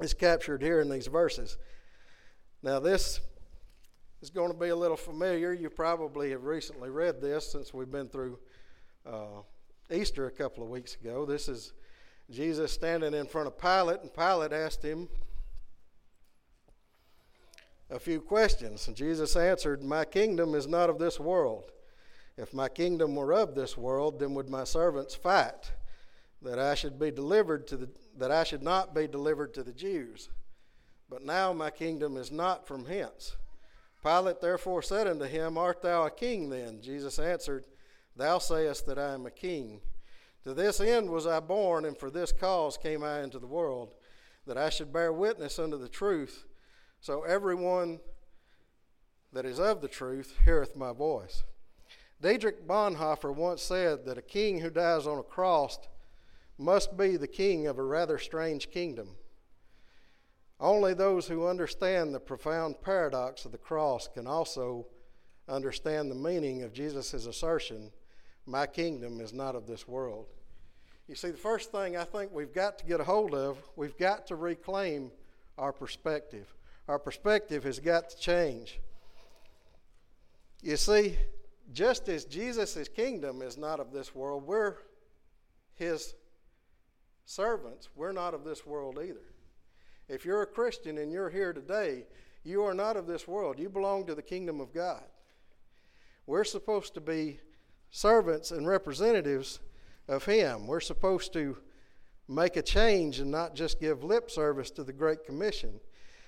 is 0.00 0.14
captured 0.14 0.62
here 0.62 0.80
in 0.80 0.88
these 0.88 1.06
verses. 1.06 1.58
Now, 2.62 2.80
this 2.80 3.20
is 4.22 4.30
going 4.30 4.52
to 4.52 4.58
be 4.58 4.68
a 4.68 4.76
little 4.76 4.96
familiar. 4.96 5.52
You 5.52 5.68
probably 5.68 6.30
have 6.30 6.44
recently 6.44 6.88
read 6.88 7.20
this 7.20 7.52
since 7.52 7.74
we've 7.74 7.90
been 7.90 8.08
through 8.08 8.38
uh, 9.08 9.42
Easter 9.90 10.26
a 10.26 10.30
couple 10.30 10.62
of 10.62 10.68
weeks 10.68 10.96
ago. 10.96 11.24
This 11.24 11.48
is 11.48 11.72
Jesus 12.30 12.72
standing 12.72 13.14
in 13.14 13.26
front 13.26 13.46
of 13.46 13.58
Pilate, 13.58 14.02
and 14.02 14.12
Pilate 14.12 14.52
asked 14.52 14.84
him 14.84 15.08
a 17.90 17.98
few 17.98 18.20
questions. 18.20 18.86
And 18.86 18.96
Jesus 18.96 19.34
answered, 19.34 19.82
My 19.82 20.04
kingdom 20.04 20.54
is 20.54 20.66
not 20.66 20.90
of 20.90 20.98
this 20.98 21.18
world. 21.18 21.70
If 22.36 22.52
my 22.52 22.68
kingdom 22.68 23.16
were 23.16 23.32
of 23.32 23.54
this 23.54 23.76
world, 23.76 24.20
then 24.20 24.34
would 24.34 24.48
my 24.48 24.64
servants 24.64 25.14
fight 25.14 25.72
that 26.42 26.58
I 26.58 26.74
should 26.74 26.98
be 26.98 27.10
delivered 27.10 27.66
to 27.68 27.76
the 27.76 27.88
that 28.16 28.30
I 28.30 28.44
should 28.44 28.62
not 28.62 28.94
be 28.94 29.08
delivered 29.08 29.54
to 29.54 29.62
the 29.62 29.72
Jews. 29.72 30.28
But 31.08 31.24
now 31.24 31.52
my 31.52 31.70
kingdom 31.70 32.16
is 32.16 32.30
not 32.30 32.66
from 32.66 32.84
hence. 32.84 33.36
Pilate 34.02 34.40
therefore 34.40 34.82
said 34.82 35.06
unto 35.06 35.24
him, 35.24 35.56
Art 35.56 35.82
thou 35.82 36.04
a 36.04 36.10
king 36.10 36.50
then? 36.50 36.80
Jesus 36.82 37.18
answered, 37.18 37.64
Thou 38.18 38.38
sayest 38.38 38.84
that 38.86 38.98
I 38.98 39.14
am 39.14 39.26
a 39.26 39.30
king. 39.30 39.80
To 40.42 40.52
this 40.52 40.80
end 40.80 41.08
was 41.08 41.24
I 41.24 41.38
born, 41.38 41.84
and 41.84 41.96
for 41.96 42.10
this 42.10 42.32
cause 42.32 42.76
came 42.76 43.04
I 43.04 43.22
into 43.22 43.38
the 43.38 43.46
world, 43.46 43.94
that 44.44 44.58
I 44.58 44.70
should 44.70 44.92
bear 44.92 45.12
witness 45.12 45.56
unto 45.56 45.78
the 45.78 45.88
truth. 45.88 46.44
So 47.00 47.22
everyone 47.22 48.00
that 49.32 49.46
is 49.46 49.60
of 49.60 49.80
the 49.80 49.88
truth 49.88 50.34
heareth 50.44 50.74
my 50.74 50.92
voice. 50.92 51.44
Dietrich 52.20 52.66
Bonhoeffer 52.66 53.32
once 53.32 53.62
said 53.62 54.04
that 54.06 54.18
a 54.18 54.22
king 54.22 54.58
who 54.58 54.70
dies 54.70 55.06
on 55.06 55.18
a 55.18 55.22
cross 55.22 55.78
must 56.58 56.96
be 56.96 57.16
the 57.16 57.28
king 57.28 57.68
of 57.68 57.78
a 57.78 57.84
rather 57.84 58.18
strange 58.18 58.68
kingdom. 58.72 59.10
Only 60.58 60.92
those 60.92 61.28
who 61.28 61.46
understand 61.46 62.12
the 62.12 62.18
profound 62.18 62.82
paradox 62.82 63.44
of 63.44 63.52
the 63.52 63.58
cross 63.58 64.08
can 64.12 64.26
also 64.26 64.86
understand 65.48 66.10
the 66.10 66.16
meaning 66.16 66.64
of 66.64 66.72
Jesus' 66.72 67.26
assertion 67.26 67.92
my 68.48 68.66
kingdom 68.66 69.20
is 69.20 69.32
not 69.32 69.54
of 69.54 69.66
this 69.66 69.86
world. 69.86 70.26
You 71.06 71.14
see, 71.14 71.30
the 71.30 71.36
first 71.36 71.70
thing 71.70 71.96
I 71.96 72.04
think 72.04 72.32
we've 72.32 72.52
got 72.52 72.78
to 72.78 72.86
get 72.86 73.00
a 73.00 73.04
hold 73.04 73.34
of, 73.34 73.58
we've 73.76 73.96
got 73.96 74.26
to 74.28 74.36
reclaim 74.36 75.10
our 75.56 75.72
perspective. 75.72 76.46
Our 76.88 76.98
perspective 76.98 77.64
has 77.64 77.78
got 77.78 78.10
to 78.10 78.18
change. 78.18 78.80
You 80.62 80.76
see, 80.76 81.18
just 81.72 82.08
as 82.08 82.24
Jesus' 82.24 82.88
kingdom 82.88 83.42
is 83.42 83.58
not 83.58 83.80
of 83.80 83.92
this 83.92 84.14
world, 84.14 84.46
we're 84.46 84.76
his 85.74 86.14
servants. 87.26 87.90
We're 87.94 88.12
not 88.12 88.34
of 88.34 88.44
this 88.44 88.66
world 88.66 88.98
either. 89.02 89.34
If 90.08 90.24
you're 90.24 90.42
a 90.42 90.46
Christian 90.46 90.98
and 90.98 91.12
you're 91.12 91.30
here 91.30 91.52
today, 91.52 92.06
you 92.44 92.62
are 92.64 92.74
not 92.74 92.96
of 92.96 93.06
this 93.06 93.28
world. 93.28 93.58
You 93.58 93.68
belong 93.68 94.06
to 94.06 94.14
the 94.14 94.22
kingdom 94.22 94.60
of 94.60 94.72
God. 94.72 95.04
We're 96.26 96.44
supposed 96.44 96.94
to 96.94 97.00
be 97.00 97.40
servants 97.90 98.50
and 98.50 98.66
representatives 98.66 99.60
of 100.08 100.24
Him. 100.24 100.66
We're 100.66 100.80
supposed 100.80 101.32
to 101.34 101.56
make 102.28 102.56
a 102.56 102.62
change 102.62 103.20
and 103.20 103.30
not 103.30 103.54
just 103.54 103.80
give 103.80 104.04
lip 104.04 104.30
service 104.30 104.70
to 104.72 104.84
the 104.84 104.92
Great 104.92 105.24
Commission. 105.24 105.80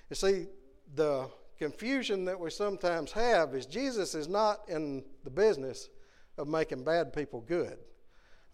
You 0.08 0.16
see, 0.16 0.46
the 0.94 1.28
confusion 1.58 2.24
that 2.24 2.40
we 2.40 2.50
sometimes 2.50 3.12
have 3.12 3.54
is 3.54 3.66
Jesus 3.66 4.14
is 4.14 4.28
not 4.28 4.60
in 4.68 5.04
the 5.24 5.30
business 5.30 5.90
of 6.38 6.48
making 6.48 6.84
bad 6.84 7.12
people 7.12 7.42
good. 7.42 7.78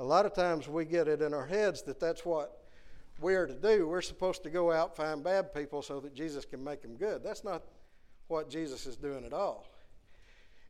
A 0.01 0.05
lot 0.05 0.27
of 0.27 0.35
times 0.35 0.69
we 0.69 0.85
get 0.85 1.09
it 1.09 1.23
in 1.23 1.33
our 1.33 1.47
heads 1.47 1.83
that 1.83 2.01
that's 2.01 2.25
what 2.25 2.65
we're 3.21 3.47
to 3.47 3.55
do. 3.55 3.87
We're 3.87 4.03
supposed 4.03 4.43
to 4.43 4.51
go 4.51 4.73
out 4.73 4.97
find 4.97 5.23
bad 5.23 5.55
people 5.55 5.83
so 5.83 6.01
that 6.01 6.15
Jesus 6.15 6.45
can 6.45 6.63
make 6.63 6.83
them 6.83 6.97
good. 6.97 7.23
That's 7.23 7.45
not 7.45 7.63
what 8.29 8.51
Jesus 8.51 8.87
is 8.87 8.97
doing 8.97 9.25
at 9.25 9.33
all. 9.33 9.67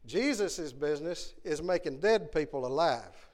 Jesus' 0.07 0.73
business 0.73 1.35
is 1.45 1.63
making 1.63 2.01
dead 2.01 2.33
people 2.33 2.67
alive. 2.67 3.27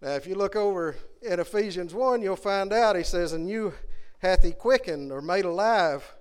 Now, 0.00 0.10
if 0.10 0.26
you 0.26 0.36
look 0.36 0.54
over 0.54 0.94
in 1.22 1.40
Ephesians 1.40 1.92
1, 1.92 2.22
you'll 2.22 2.36
find 2.36 2.72
out 2.72 2.94
he 2.94 3.02
says, 3.02 3.32
And 3.32 3.48
you 3.48 3.74
hath 4.18 4.44
he 4.44 4.52
quickened 4.52 5.10
or 5.10 5.20
made 5.20 5.44
alive 5.44 6.14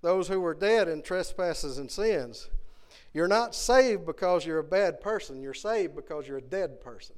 those 0.00 0.28
who 0.28 0.40
were 0.40 0.54
dead 0.54 0.88
in 0.88 1.02
trespasses 1.02 1.78
and 1.78 1.90
sins. 1.90 2.48
You're 3.12 3.28
not 3.28 3.54
saved 3.54 4.06
because 4.06 4.44
you're 4.44 4.58
a 4.58 4.64
bad 4.64 5.00
person, 5.00 5.40
you're 5.40 5.54
saved 5.54 5.94
because 5.94 6.26
you're 6.26 6.38
a 6.38 6.42
dead 6.42 6.80
person. 6.80 7.16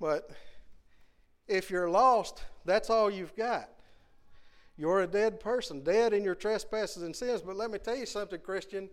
But 0.00 0.30
if 1.46 1.70
you're 1.70 1.90
lost, 1.90 2.42
that's 2.64 2.90
all 2.90 3.10
you've 3.10 3.36
got. 3.36 3.68
You're 4.78 5.00
a 5.00 5.08
dead 5.08 5.40
person, 5.40 5.82
dead 5.82 6.12
in 6.12 6.22
your 6.22 6.36
trespasses 6.36 7.02
and 7.02 7.14
sins. 7.14 7.42
But 7.42 7.56
let 7.56 7.70
me 7.70 7.78
tell 7.78 7.96
you 7.96 8.06
something, 8.06 8.38
Christian. 8.40 8.88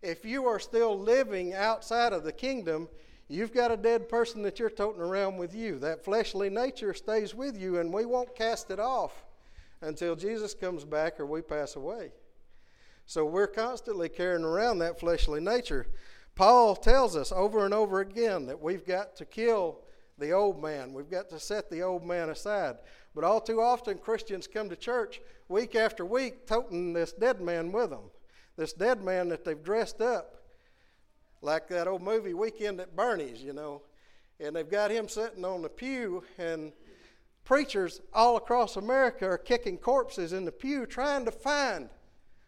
If 0.00 0.24
you 0.24 0.46
are 0.46 0.58
still 0.58 0.98
living 0.98 1.52
outside 1.52 2.14
of 2.14 2.24
the 2.24 2.32
kingdom, 2.32 2.88
you've 3.28 3.52
got 3.52 3.70
a 3.70 3.76
dead 3.76 4.08
person 4.08 4.40
that 4.42 4.58
you're 4.58 4.70
toting 4.70 5.02
around 5.02 5.36
with 5.36 5.54
you. 5.54 5.78
That 5.80 6.02
fleshly 6.02 6.48
nature 6.48 6.94
stays 6.94 7.34
with 7.34 7.60
you, 7.60 7.78
and 7.78 7.92
we 7.92 8.06
won't 8.06 8.34
cast 8.34 8.70
it 8.70 8.80
off 8.80 9.22
until 9.82 10.16
Jesus 10.16 10.54
comes 10.54 10.84
back 10.84 11.20
or 11.20 11.26
we 11.26 11.42
pass 11.42 11.76
away. 11.76 12.10
So 13.04 13.26
we're 13.26 13.46
constantly 13.46 14.08
carrying 14.08 14.44
around 14.44 14.78
that 14.78 14.98
fleshly 14.98 15.40
nature. 15.40 15.86
Paul 16.36 16.74
tells 16.74 17.16
us 17.16 17.32
over 17.32 17.64
and 17.66 17.74
over 17.74 18.00
again 18.00 18.46
that 18.46 18.62
we've 18.62 18.86
got 18.86 19.16
to 19.16 19.26
kill 19.26 19.80
the 20.18 20.32
old 20.32 20.62
man. 20.62 20.92
We've 20.92 21.10
got 21.10 21.28
to 21.30 21.40
set 21.40 21.70
the 21.70 21.82
old 21.82 22.04
man 22.04 22.30
aside. 22.30 22.76
But 23.18 23.26
all 23.26 23.40
too 23.40 23.60
often, 23.60 23.98
Christians 23.98 24.46
come 24.46 24.68
to 24.68 24.76
church 24.76 25.20
week 25.48 25.74
after 25.74 26.06
week 26.06 26.46
toting 26.46 26.92
this 26.92 27.12
dead 27.12 27.40
man 27.40 27.72
with 27.72 27.90
them. 27.90 28.12
This 28.56 28.72
dead 28.72 29.02
man 29.02 29.28
that 29.30 29.44
they've 29.44 29.60
dressed 29.60 30.00
up 30.00 30.36
like 31.42 31.66
that 31.66 31.88
old 31.88 32.00
movie 32.00 32.32
Weekend 32.32 32.80
at 32.80 32.94
Bernie's, 32.94 33.42
you 33.42 33.52
know. 33.52 33.82
And 34.38 34.54
they've 34.54 34.70
got 34.70 34.92
him 34.92 35.08
sitting 35.08 35.44
on 35.44 35.62
the 35.62 35.68
pew, 35.68 36.22
and 36.38 36.70
preachers 37.44 38.00
all 38.14 38.36
across 38.36 38.76
America 38.76 39.26
are 39.26 39.36
kicking 39.36 39.78
corpses 39.78 40.32
in 40.32 40.44
the 40.44 40.52
pew 40.52 40.86
trying 40.86 41.24
to 41.24 41.32
find 41.32 41.88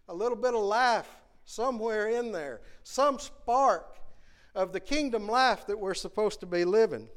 a 0.08 0.14
little 0.14 0.38
bit 0.38 0.54
of 0.54 0.62
life 0.62 1.08
somewhere 1.44 2.10
in 2.10 2.30
there, 2.30 2.60
some 2.84 3.18
spark 3.18 3.98
of 4.54 4.72
the 4.72 4.78
kingdom 4.78 5.26
life 5.26 5.66
that 5.66 5.80
we're 5.80 5.94
supposed 5.94 6.38
to 6.38 6.46
be 6.46 6.64
living. 6.64 7.08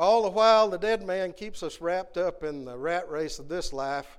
All 0.00 0.22
the 0.22 0.30
while, 0.30 0.70
the 0.70 0.78
dead 0.78 1.06
man 1.06 1.34
keeps 1.34 1.62
us 1.62 1.82
wrapped 1.82 2.16
up 2.16 2.42
in 2.42 2.64
the 2.64 2.74
rat 2.74 3.10
race 3.10 3.38
of 3.38 3.48
this 3.48 3.70
life, 3.70 4.18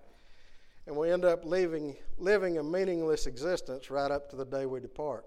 and 0.85 0.95
we 0.95 1.09
end 1.09 1.25
up 1.25 1.43
living, 1.43 1.97
living 2.19 2.59
a 2.59 2.63
meaningless 2.63 3.25
existence 3.25 3.89
right 3.89 4.11
up 4.11 4.29
to 4.29 4.35
the 4.35 4.45
day 4.45 4.67
we 4.67 4.79
depart. 4.79 5.25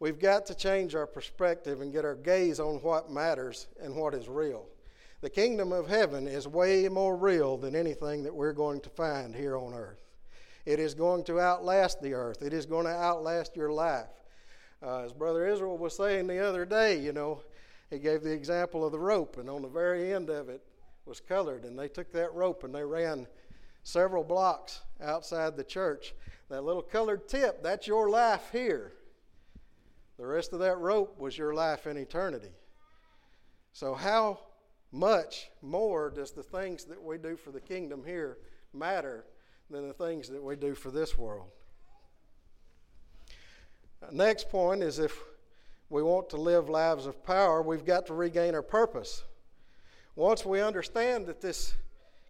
We've 0.00 0.18
got 0.18 0.46
to 0.46 0.54
change 0.54 0.94
our 0.94 1.06
perspective 1.06 1.82
and 1.82 1.92
get 1.92 2.06
our 2.06 2.14
gaze 2.14 2.58
on 2.58 2.76
what 2.76 3.10
matters 3.10 3.66
and 3.82 3.94
what 3.94 4.14
is 4.14 4.30
real. 4.30 4.64
The 5.20 5.28
kingdom 5.28 5.70
of 5.70 5.86
heaven 5.86 6.26
is 6.26 6.48
way 6.48 6.88
more 6.88 7.18
real 7.18 7.58
than 7.58 7.76
anything 7.76 8.22
that 8.22 8.34
we're 8.34 8.54
going 8.54 8.80
to 8.80 8.88
find 8.88 9.34
here 9.34 9.58
on 9.58 9.74
earth. 9.74 10.00
It 10.64 10.80
is 10.80 10.94
going 10.94 11.24
to 11.24 11.38
outlast 11.38 12.00
the 12.00 12.14
earth, 12.14 12.40
it 12.40 12.54
is 12.54 12.64
going 12.64 12.86
to 12.86 12.92
outlast 12.92 13.56
your 13.56 13.72
life. 13.72 14.08
Uh, 14.82 15.00
as 15.00 15.12
Brother 15.12 15.46
Israel 15.46 15.76
was 15.76 15.94
saying 15.94 16.28
the 16.28 16.38
other 16.38 16.64
day, 16.64 16.98
you 16.98 17.12
know, 17.12 17.42
he 17.90 17.98
gave 17.98 18.22
the 18.22 18.32
example 18.32 18.84
of 18.84 18.92
the 18.92 18.98
rope, 18.98 19.38
and 19.38 19.48
on 19.48 19.62
the 19.62 19.68
very 19.68 20.12
end 20.12 20.28
of 20.28 20.48
it 20.48 20.62
was 21.06 21.20
colored, 21.20 21.64
and 21.64 21.78
they 21.78 21.88
took 21.88 22.12
that 22.12 22.32
rope 22.34 22.64
and 22.64 22.74
they 22.74 22.84
ran 22.84 23.26
several 23.82 24.22
blocks 24.22 24.82
outside 25.00 25.56
the 25.56 25.64
church. 25.64 26.14
That 26.50 26.64
little 26.64 26.82
colored 26.82 27.28
tip, 27.28 27.62
that's 27.62 27.86
your 27.86 28.10
life 28.10 28.48
here. 28.52 28.92
The 30.18 30.26
rest 30.26 30.52
of 30.52 30.58
that 30.60 30.78
rope 30.78 31.18
was 31.18 31.38
your 31.38 31.54
life 31.54 31.86
in 31.86 31.96
eternity. 31.96 32.52
So, 33.72 33.94
how 33.94 34.40
much 34.90 35.50
more 35.62 36.10
does 36.10 36.32
the 36.32 36.42
things 36.42 36.84
that 36.86 37.02
we 37.02 37.18
do 37.18 37.36
for 37.36 37.52
the 37.52 37.60
kingdom 37.60 38.02
here 38.04 38.38
matter 38.72 39.24
than 39.70 39.86
the 39.86 39.94
things 39.94 40.28
that 40.28 40.42
we 40.42 40.56
do 40.56 40.74
for 40.74 40.90
this 40.90 41.16
world? 41.16 41.50
Next 44.10 44.48
point 44.48 44.82
is 44.82 44.98
if 44.98 45.18
we 45.90 46.02
want 46.02 46.28
to 46.30 46.36
live 46.36 46.68
lives 46.68 47.06
of 47.06 47.24
power, 47.24 47.62
we've 47.62 47.84
got 47.84 48.06
to 48.06 48.14
regain 48.14 48.54
our 48.54 48.62
purpose. 48.62 49.24
Once 50.14 50.44
we 50.44 50.60
understand 50.60 51.26
that 51.26 51.40
this 51.40 51.74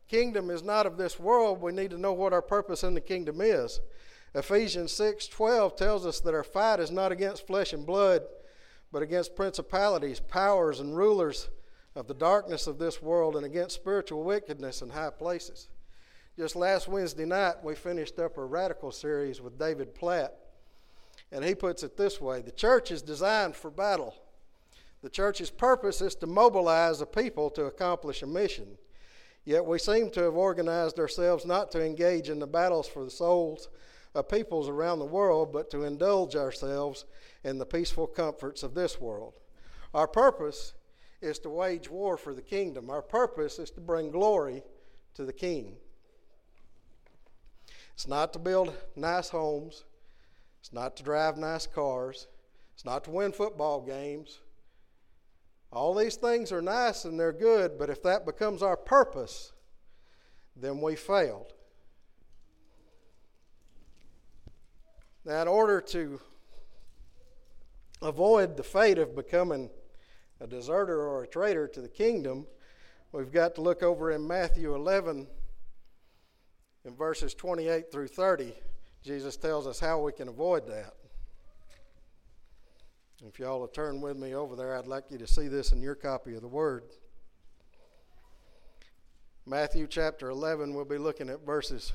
kingdom 0.08 0.50
is 0.50 0.62
not 0.62 0.86
of 0.86 0.96
this 0.96 1.18
world, 1.18 1.60
we 1.60 1.72
need 1.72 1.90
to 1.90 1.98
know 1.98 2.12
what 2.12 2.32
our 2.32 2.42
purpose 2.42 2.84
in 2.84 2.94
the 2.94 3.00
kingdom 3.00 3.40
is. 3.40 3.80
Ephesians 4.34 4.92
6:12 4.92 5.74
tells 5.76 6.06
us 6.06 6.20
that 6.20 6.34
our 6.34 6.44
fight 6.44 6.80
is 6.80 6.90
not 6.90 7.12
against 7.12 7.46
flesh 7.46 7.72
and 7.72 7.86
blood, 7.86 8.26
but 8.92 9.02
against 9.02 9.34
principalities, 9.34 10.20
powers, 10.20 10.80
and 10.80 10.96
rulers 10.96 11.48
of 11.94 12.06
the 12.06 12.14
darkness 12.14 12.66
of 12.66 12.78
this 12.78 13.02
world 13.02 13.36
and 13.36 13.44
against 13.44 13.74
spiritual 13.74 14.22
wickedness 14.22 14.82
in 14.82 14.90
high 14.90 15.10
places. 15.10 15.68
Just 16.36 16.54
last 16.54 16.86
Wednesday 16.86 17.24
night, 17.24 17.64
we 17.64 17.74
finished 17.74 18.18
up 18.18 18.36
a 18.38 18.44
radical 18.44 18.92
series 18.92 19.40
with 19.40 19.58
David 19.58 19.94
Platt 19.94 20.47
and 21.30 21.44
he 21.44 21.54
puts 21.54 21.82
it 21.82 21.96
this 21.96 22.20
way 22.20 22.40
The 22.40 22.50
church 22.50 22.90
is 22.90 23.02
designed 23.02 23.56
for 23.56 23.70
battle. 23.70 24.14
The 25.02 25.10
church's 25.10 25.50
purpose 25.50 26.00
is 26.00 26.16
to 26.16 26.26
mobilize 26.26 27.00
a 27.00 27.06
people 27.06 27.50
to 27.50 27.66
accomplish 27.66 28.22
a 28.22 28.26
mission. 28.26 28.66
Yet 29.44 29.64
we 29.64 29.78
seem 29.78 30.10
to 30.10 30.22
have 30.24 30.34
organized 30.34 30.98
ourselves 30.98 31.46
not 31.46 31.70
to 31.70 31.84
engage 31.84 32.28
in 32.28 32.40
the 32.40 32.46
battles 32.46 32.88
for 32.88 33.04
the 33.04 33.10
souls 33.10 33.68
of 34.14 34.28
peoples 34.28 34.68
around 34.68 34.98
the 34.98 35.04
world, 35.04 35.52
but 35.52 35.70
to 35.70 35.84
indulge 35.84 36.34
ourselves 36.34 37.04
in 37.44 37.58
the 37.58 37.64
peaceful 37.64 38.06
comforts 38.06 38.62
of 38.62 38.74
this 38.74 39.00
world. 39.00 39.34
Our 39.94 40.08
purpose 40.08 40.74
is 41.20 41.38
to 41.40 41.50
wage 41.50 41.88
war 41.88 42.16
for 42.16 42.34
the 42.34 42.42
kingdom. 42.42 42.90
Our 42.90 43.02
purpose 43.02 43.58
is 43.58 43.70
to 43.72 43.80
bring 43.80 44.10
glory 44.10 44.62
to 45.14 45.24
the 45.24 45.32
king. 45.32 45.76
It's 47.94 48.06
not 48.06 48.32
to 48.34 48.38
build 48.38 48.74
nice 48.96 49.28
homes. 49.28 49.84
It's 50.68 50.74
not 50.74 50.98
to 50.98 51.02
drive 51.02 51.38
nice 51.38 51.66
cars. 51.66 52.26
It's 52.74 52.84
not 52.84 53.02
to 53.04 53.10
win 53.10 53.32
football 53.32 53.80
games. 53.80 54.40
All 55.72 55.94
these 55.94 56.16
things 56.16 56.52
are 56.52 56.60
nice 56.60 57.06
and 57.06 57.18
they're 57.18 57.32
good, 57.32 57.78
but 57.78 57.88
if 57.88 58.02
that 58.02 58.26
becomes 58.26 58.62
our 58.62 58.76
purpose, 58.76 59.54
then 60.54 60.82
we 60.82 60.94
failed. 60.94 61.54
Now, 65.24 65.40
in 65.40 65.48
order 65.48 65.80
to 65.80 66.20
avoid 68.02 68.58
the 68.58 68.62
fate 68.62 68.98
of 68.98 69.16
becoming 69.16 69.70
a 70.38 70.46
deserter 70.46 71.00
or 71.00 71.22
a 71.22 71.26
traitor 71.26 71.66
to 71.66 71.80
the 71.80 71.88
kingdom, 71.88 72.46
we've 73.12 73.32
got 73.32 73.54
to 73.54 73.62
look 73.62 73.82
over 73.82 74.10
in 74.10 74.28
Matthew 74.28 74.74
11 74.74 75.28
in 76.84 76.94
verses 76.94 77.32
28 77.32 77.90
through 77.90 78.08
30. 78.08 78.52
Jesus 79.02 79.36
tells 79.36 79.66
us 79.66 79.80
how 79.80 80.00
we 80.00 80.12
can 80.12 80.28
avoid 80.28 80.66
that. 80.66 80.94
If 83.26 83.38
y'all 83.38 83.60
will 83.60 83.68
turn 83.68 84.00
with 84.00 84.16
me 84.16 84.34
over 84.34 84.54
there, 84.54 84.76
I'd 84.76 84.86
like 84.86 85.04
you 85.10 85.18
to 85.18 85.26
see 85.26 85.48
this 85.48 85.72
in 85.72 85.80
your 85.80 85.94
copy 85.94 86.34
of 86.34 86.40
the 86.40 86.48
Word. 86.48 86.84
Matthew 89.44 89.86
chapter 89.86 90.28
11, 90.28 90.74
we'll 90.74 90.84
be 90.84 90.98
looking 90.98 91.28
at 91.28 91.44
verses 91.44 91.92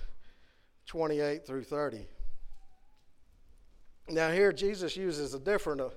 28 0.88 1.45
through 1.45 1.63
30. 1.63 2.07
Now, 4.10 4.31
here 4.31 4.51
Jesus 4.51 4.98
uses 4.98 5.33
a 5.33 5.39
different 5.39 5.79
uh, 5.79 5.89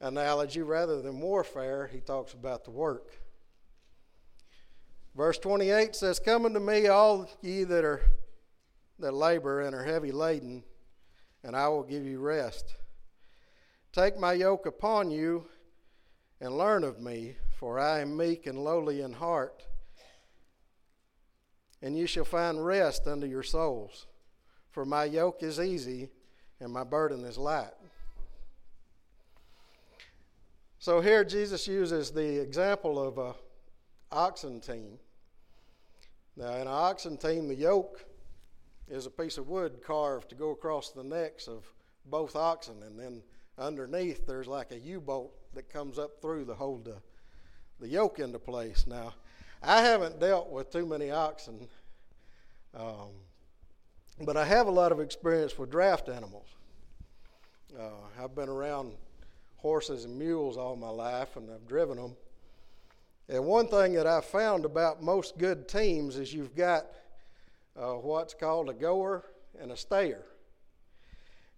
analogy. 0.00 0.62
Rather 0.62 1.02
than 1.02 1.20
warfare, 1.20 1.88
he 1.92 2.00
talks 2.00 2.32
about 2.32 2.64
the 2.64 2.70
work. 2.70 3.18
Verse 5.16 5.38
28 5.38 5.96
says, 5.96 6.20
Come 6.20 6.44
unto 6.44 6.60
me, 6.60 6.86
all 6.86 7.28
ye 7.40 7.64
that 7.64 7.84
are 7.84 8.02
that 8.98 9.12
labor 9.12 9.62
and 9.62 9.74
are 9.74 9.84
heavy 9.84 10.12
laden, 10.12 10.62
and 11.42 11.56
I 11.56 11.68
will 11.68 11.82
give 11.82 12.04
you 12.04 12.20
rest. 12.20 12.76
Take 13.92 14.18
my 14.18 14.32
yoke 14.32 14.66
upon 14.66 15.10
you 15.10 15.46
and 16.40 16.56
learn 16.56 16.84
of 16.84 17.00
me, 17.00 17.36
for 17.50 17.78
I 17.78 18.00
am 18.00 18.16
meek 18.16 18.46
and 18.46 18.58
lowly 18.58 19.00
in 19.00 19.12
heart, 19.12 19.64
and 21.80 21.96
you 21.96 22.06
shall 22.06 22.24
find 22.24 22.64
rest 22.64 23.06
unto 23.06 23.26
your 23.26 23.42
souls. 23.42 24.06
For 24.70 24.84
my 24.84 25.04
yoke 25.04 25.42
is 25.42 25.60
easy 25.60 26.10
and 26.58 26.72
my 26.72 26.82
burden 26.82 27.24
is 27.24 27.38
light. 27.38 27.74
So 30.78 31.00
here 31.00 31.24
Jesus 31.24 31.68
uses 31.68 32.10
the 32.10 32.40
example 32.40 33.02
of 33.02 33.18
a 33.18 33.34
oxen 34.10 34.60
team. 34.60 34.98
Now, 36.36 36.54
in 36.54 36.62
an 36.62 36.68
oxen 36.68 37.16
team, 37.16 37.48
the 37.48 37.54
yoke 37.54 38.04
is 38.88 39.06
a 39.06 39.10
piece 39.10 39.38
of 39.38 39.48
wood 39.48 39.80
carved 39.84 40.28
to 40.28 40.34
go 40.34 40.50
across 40.50 40.90
the 40.90 41.04
necks 41.04 41.48
of 41.48 41.64
both 42.06 42.36
oxen, 42.36 42.82
and 42.82 42.98
then 42.98 43.22
underneath 43.58 44.26
there's 44.26 44.46
like 44.46 44.72
a 44.72 44.78
U-bolt 44.78 45.32
that 45.54 45.72
comes 45.72 45.98
up 45.98 46.20
through 46.20 46.44
to 46.46 46.54
hold 46.54 46.84
the, 46.84 46.96
the 47.80 47.88
yoke 47.88 48.18
into 48.18 48.38
place. 48.38 48.86
Now, 48.86 49.14
I 49.62 49.80
haven't 49.80 50.20
dealt 50.20 50.50
with 50.50 50.70
too 50.70 50.84
many 50.84 51.10
oxen, 51.10 51.68
um, 52.74 53.10
but 54.20 54.36
I 54.36 54.44
have 54.44 54.66
a 54.66 54.70
lot 54.70 54.92
of 54.92 55.00
experience 55.00 55.58
with 55.58 55.70
draft 55.70 56.08
animals. 56.08 56.46
Uh, 57.78 58.22
I've 58.22 58.34
been 58.34 58.48
around 58.48 58.92
horses 59.56 60.04
and 60.04 60.18
mules 60.18 60.56
all 60.56 60.76
my 60.76 60.90
life, 60.90 61.36
and 61.36 61.50
I've 61.50 61.66
driven 61.66 61.96
them. 61.96 62.16
And 63.28 63.46
one 63.46 63.68
thing 63.68 63.94
that 63.94 64.06
I've 64.06 64.26
found 64.26 64.66
about 64.66 65.02
most 65.02 65.38
good 65.38 65.66
teams 65.66 66.16
is 66.16 66.34
you've 66.34 66.54
got 66.54 66.86
uh, 67.76 67.94
what's 67.94 68.34
called 68.34 68.68
a 68.68 68.74
goer 68.74 69.24
and 69.60 69.72
a 69.72 69.76
stayer. 69.76 70.24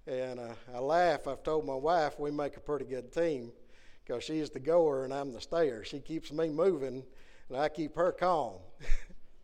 And 0.07 0.39
uh, 0.39 0.55
I 0.75 0.79
laugh. 0.79 1.27
I've 1.27 1.43
told 1.43 1.67
my 1.67 1.75
wife 1.75 2.19
we 2.19 2.31
make 2.31 2.57
a 2.57 2.61
pretty 2.61 2.85
good 2.85 3.13
team 3.13 3.53
because 4.05 4.23
she's 4.23 4.51
the 4.51 4.61
goer 4.61 5.05
and 5.05 5.13
I'm 5.13 5.33
the 5.33 5.41
stayer. 5.41 5.85
She 5.85 5.99
keeps 5.99 6.33
me 6.33 6.49
moving 6.49 7.03
and 7.49 7.59
I 7.59 7.69
keep 7.69 7.97
her 7.97 8.13
calm. 8.13 8.55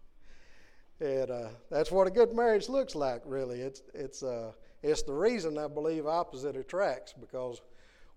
and 1.01 1.31
uh, 1.31 1.49
that's 1.71 1.91
what 1.91 2.07
a 2.07 2.11
good 2.11 2.33
marriage 2.33 2.69
looks 2.69 2.95
like, 2.95 3.23
really. 3.25 3.61
It's, 3.61 3.83
it's, 3.93 4.23
uh, 4.23 4.53
it's 4.83 5.03
the 5.03 5.15
reason 5.15 5.59
I 5.59 5.67
believe 5.67 6.07
opposite 6.07 6.57
attracts 6.57 7.13
because 7.13 7.61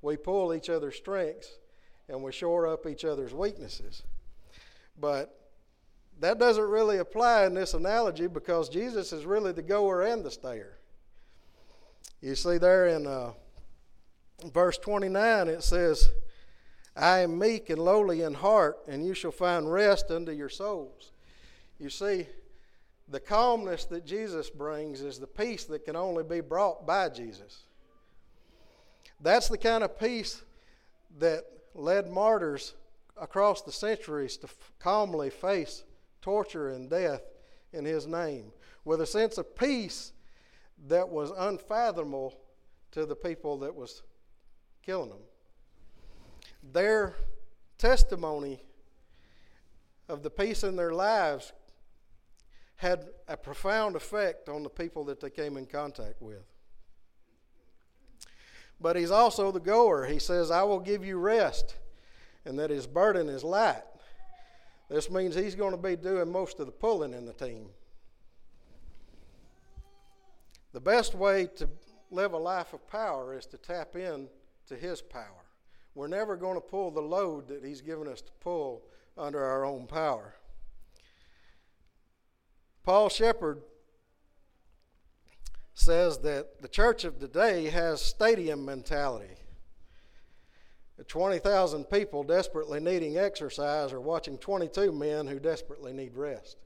we 0.02 0.18
pull 0.18 0.54
each 0.54 0.70
other's 0.70 0.96
strengths 0.96 1.58
and 2.08 2.22
we 2.22 2.32
shore 2.32 2.68
up 2.68 2.86
each 2.86 3.06
other's 3.06 3.34
weaknesses. 3.34 4.04
But 5.00 5.45
that 6.20 6.40
doesn't 6.40 6.70
really 6.70 6.98
apply 6.98 7.46
in 7.46 7.54
this 7.54 7.74
analogy 7.74 8.28
because 8.28 8.70
Jesus 8.70 9.12
is 9.12 9.26
really 9.26 9.52
the 9.52 9.62
goer 9.62 10.04
and 10.04 10.24
the 10.24 10.32
stayer. 10.32 10.78
You 12.22 12.36
see, 12.36 12.58
there 12.58 12.88
in 12.88 13.06
uh, 13.06 13.32
verse 14.54 14.78
29, 14.78 15.48
it 15.48 15.64
says, 15.64 16.10
I 16.96 17.20
am 17.20 17.38
meek 17.38 17.70
and 17.70 17.80
lowly 17.80 18.22
in 18.22 18.34
heart, 18.34 18.78
and 18.88 19.06
you 19.06 19.14
shall 19.14 19.32
find 19.32 19.72
rest 19.72 20.10
unto 20.10 20.32
your 20.32 20.50
souls. 20.50 21.12
You 21.78 21.90
see, 21.90 22.28
the 23.10 23.20
calmness 23.20 23.86
that 23.86 24.06
Jesus 24.06 24.50
brings 24.50 25.02
is 25.02 25.20
the 25.20 25.28
peace 25.28 25.66
that 25.66 25.84
can 25.84 25.98
only 25.98 26.24
be 26.24 26.40
brought 26.40 26.88
by 26.88 27.10
Jesus. 27.10 27.64
That's 29.20 29.50
the 29.50 29.58
kind 29.58 29.84
of 29.84 30.00
peace 30.00 30.42
that 31.20 31.44
led 31.74 32.10
martyrs 32.10 32.74
across 33.20 33.62
the 33.62 33.72
centuries 33.72 34.38
to 34.38 34.48
calmly 34.80 35.30
face 35.30 35.84
torture 36.26 36.70
and 36.70 36.90
death 36.90 37.22
in 37.72 37.86
his 37.86 38.08
name 38.08 38.52
with 38.84 39.00
a 39.00 39.06
sense 39.06 39.38
of 39.38 39.56
peace 39.56 40.12
that 40.88 41.08
was 41.08 41.32
unfathomable 41.38 42.34
to 42.90 43.06
the 43.06 43.16
people 43.16 43.60
that 43.60 43.76
was 43.76 44.02
killing 44.84 45.10
them. 45.10 45.20
Their 46.74 47.14
testimony 47.78 48.64
of 50.10 50.24
the 50.24 50.32
peace 50.32 50.64
in 50.64 50.76
their 50.76 50.94
lives 50.94 51.54
had 52.78 53.06
a 53.28 53.38
profound 53.38 53.96
effect 53.96 54.50
on 54.50 54.64
the 54.64 54.70
people 54.70 55.04
that 55.04 55.20
they 55.20 55.30
came 55.30 55.58
in 55.58 55.68
contact 55.68 56.24
with. 56.24 56.44
But 58.82 58.96
he's 58.96 59.12
also 59.12 59.52
the 59.52 59.60
goer. 59.60 60.08
He 60.08 60.18
says, 60.18 60.50
I 60.50 60.64
will 60.64 60.80
give 60.80 61.06
you 61.06 61.18
rest, 61.18 61.76
and 62.46 62.58
that 62.58 62.72
his 62.72 62.88
burden 62.88 63.30
is 63.30 63.44
light. 63.44 63.84
This 64.90 65.10
means 65.10 65.36
he's 65.36 65.56
going 65.56 65.72
to 65.72 65.78
be 65.78 65.96
doing 65.96 66.32
most 66.32 66.60
of 66.60 66.68
the 66.68 66.72
pulling 66.72 67.14
in 67.14 67.26
the 67.26 67.34
team. 67.34 67.70
The 70.74 70.80
best 70.80 71.16
way 71.16 71.48
to 71.56 71.70
live 72.12 72.34
a 72.34 72.38
life 72.38 72.74
of 72.74 72.88
power 72.88 73.38
is 73.38 73.46
to 73.48 73.58
tap 73.58 73.96
in 73.96 74.28
to 74.68 74.76
his 74.76 75.02
power. 75.02 75.46
We're 75.96 76.08
never 76.08 76.36
going 76.36 76.56
to 76.56 76.62
pull 76.62 76.92
the 76.92 77.02
load 77.02 77.48
that 77.48 77.64
he's 77.64 77.82
given 77.82 78.08
us 78.08 78.22
to 78.22 78.32
pull 78.42 78.84
under 79.18 79.44
our 79.44 79.66
own 79.66 79.88
power. 79.88 80.36
Paul 82.84 83.10
Shepard 83.10 83.62
says 85.74 86.20
that 86.20 86.62
the 86.62 86.68
church 86.68 87.04
of 87.04 87.20
today 87.20 87.70
has 87.70 88.02
stadium 88.02 88.64
mentality. 88.66 89.36
20,000 91.04 91.86
people 91.86 92.24
desperately 92.24 92.80
needing 92.80 93.18
exercise 93.18 93.92
are 93.92 94.00
watching 94.00 94.38
22 94.38 94.92
men 94.92 95.28
who 95.28 95.40
desperately 95.40 95.92
need 95.92 96.16
rest. 96.16 96.58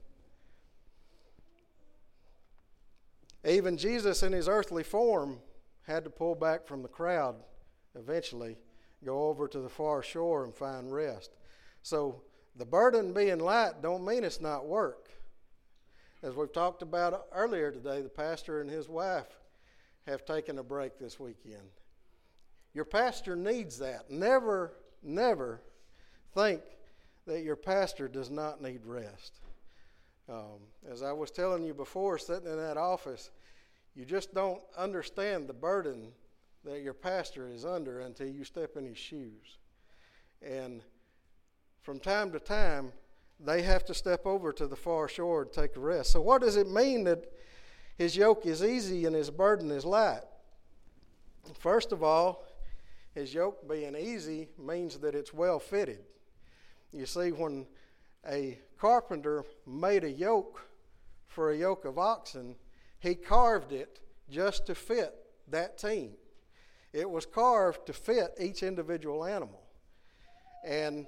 Even 3.48 3.78
Jesus, 3.78 4.22
in 4.22 4.34
his 4.34 4.48
earthly 4.48 4.84
form, 4.84 5.40
had 5.84 6.04
to 6.04 6.10
pull 6.10 6.36
back 6.36 6.68
from 6.68 6.84
the 6.84 6.88
crowd 6.88 7.36
eventually, 7.96 8.58
go 9.04 9.30
over 9.30 9.48
to 9.48 9.60
the 9.60 9.70
far 9.70 10.04
shore 10.04 10.44
and 10.44 10.54
find 10.54 10.94
rest. 10.94 11.32
So 11.82 12.22
the 12.56 12.66
burden 12.66 13.14
being 13.14 13.40
light 13.40 13.82
don't 13.82 14.06
mean 14.06 14.24
it's 14.24 14.42
not 14.42 14.68
work. 14.68 15.10
As 16.22 16.36
we've 16.36 16.52
talked 16.52 16.82
about 16.82 17.28
earlier 17.34 17.72
today, 17.72 18.02
the 18.02 18.10
pastor 18.10 18.62
and 18.62 18.70
his 18.70 18.90
wife 18.90 19.38
have 20.06 20.26
taken 20.26 20.60
a 20.60 20.64
break 20.64 21.00
this 21.00 21.20
weekend. 21.20 21.70
Your 22.74 22.86
pastor 22.86 23.36
needs 23.36 23.80
that. 23.80 24.10
Never, 24.10 24.74
never 25.04 25.62
think 26.34 26.62
that 27.26 27.42
your 27.42 27.56
pastor 27.56 28.08
does 28.08 28.30
not 28.30 28.62
need 28.62 28.86
rest. 28.86 29.40
Um, 30.28 30.60
as 30.90 31.02
I 31.02 31.12
was 31.12 31.32
telling 31.32 31.64
you 31.64 31.74
before, 31.74 32.18
sitting 32.18 32.48
in 32.48 32.58
that 32.58 32.78
office, 32.78 33.32
you 33.96 34.06
just 34.06 34.34
don't 34.34 34.62
understand 34.78 35.48
the 35.48 35.54
burden 35.54 36.12
that 36.64 36.82
your 36.82 36.94
pastor 36.94 37.48
is 37.48 37.66
under 37.66 38.02
until 38.02 38.28
you 38.28 38.44
step 38.44 38.78
in 38.78 38.86
his 38.86 38.98
shoes. 38.98 39.58
And 40.42 40.84
from 41.82 42.00
time 42.00 42.32
to 42.32 42.40
time, 42.40 42.92
they 43.40 43.62
have 43.62 43.86
to 43.86 43.94
step 43.94 44.26
over 44.26 44.52
to 44.54 44.68
the 44.68 44.76
far 44.76 45.08
shore 45.08 45.44
and 45.44 45.52
take 45.52 45.76
a 45.76 45.80
rest. 45.80 46.12
So, 46.12 46.22
what 46.22 46.42
does 46.42 46.58
it 46.58 46.70
mean 46.70 47.06
that 47.06 47.32
his 47.98 48.16
yoke 48.16 48.46
is 48.46 48.64
easy 48.64 49.06
and 49.06 49.16
his 49.16 49.30
burden 49.30 49.72
is 49.72 49.86
light? 49.86 50.22
First 51.58 51.92
of 51.92 52.04
all, 52.04 52.46
his 53.20 53.34
yoke 53.34 53.68
being 53.68 53.96
easy 53.96 54.48
means 54.58 54.98
that 55.00 55.14
it's 55.14 55.34
well 55.34 55.60
fitted. 55.60 56.00
You 56.94 57.06
see, 57.06 57.32
when 57.32 57.68
a 58.28 58.60
carpenter 58.78 59.44
made 59.68 60.04
a 60.04 60.12
yoke 60.12 60.62
for 61.28 61.52
a 61.52 61.58
yoke 61.58 61.86
of 61.86 62.00
oxen, 62.00 62.56
he 63.00 63.16
carved 63.16 63.74
it 63.74 64.00
just 64.30 64.66
to 64.68 64.76
fit 64.76 65.14
that 65.50 65.78
team. 65.78 66.14
It 66.94 67.10
was 67.10 67.26
carved 67.26 67.86
to 67.88 67.94
fit 67.94 68.32
each 68.40 68.64
individual 68.64 69.26
animal. 69.26 69.62
And 70.66 71.06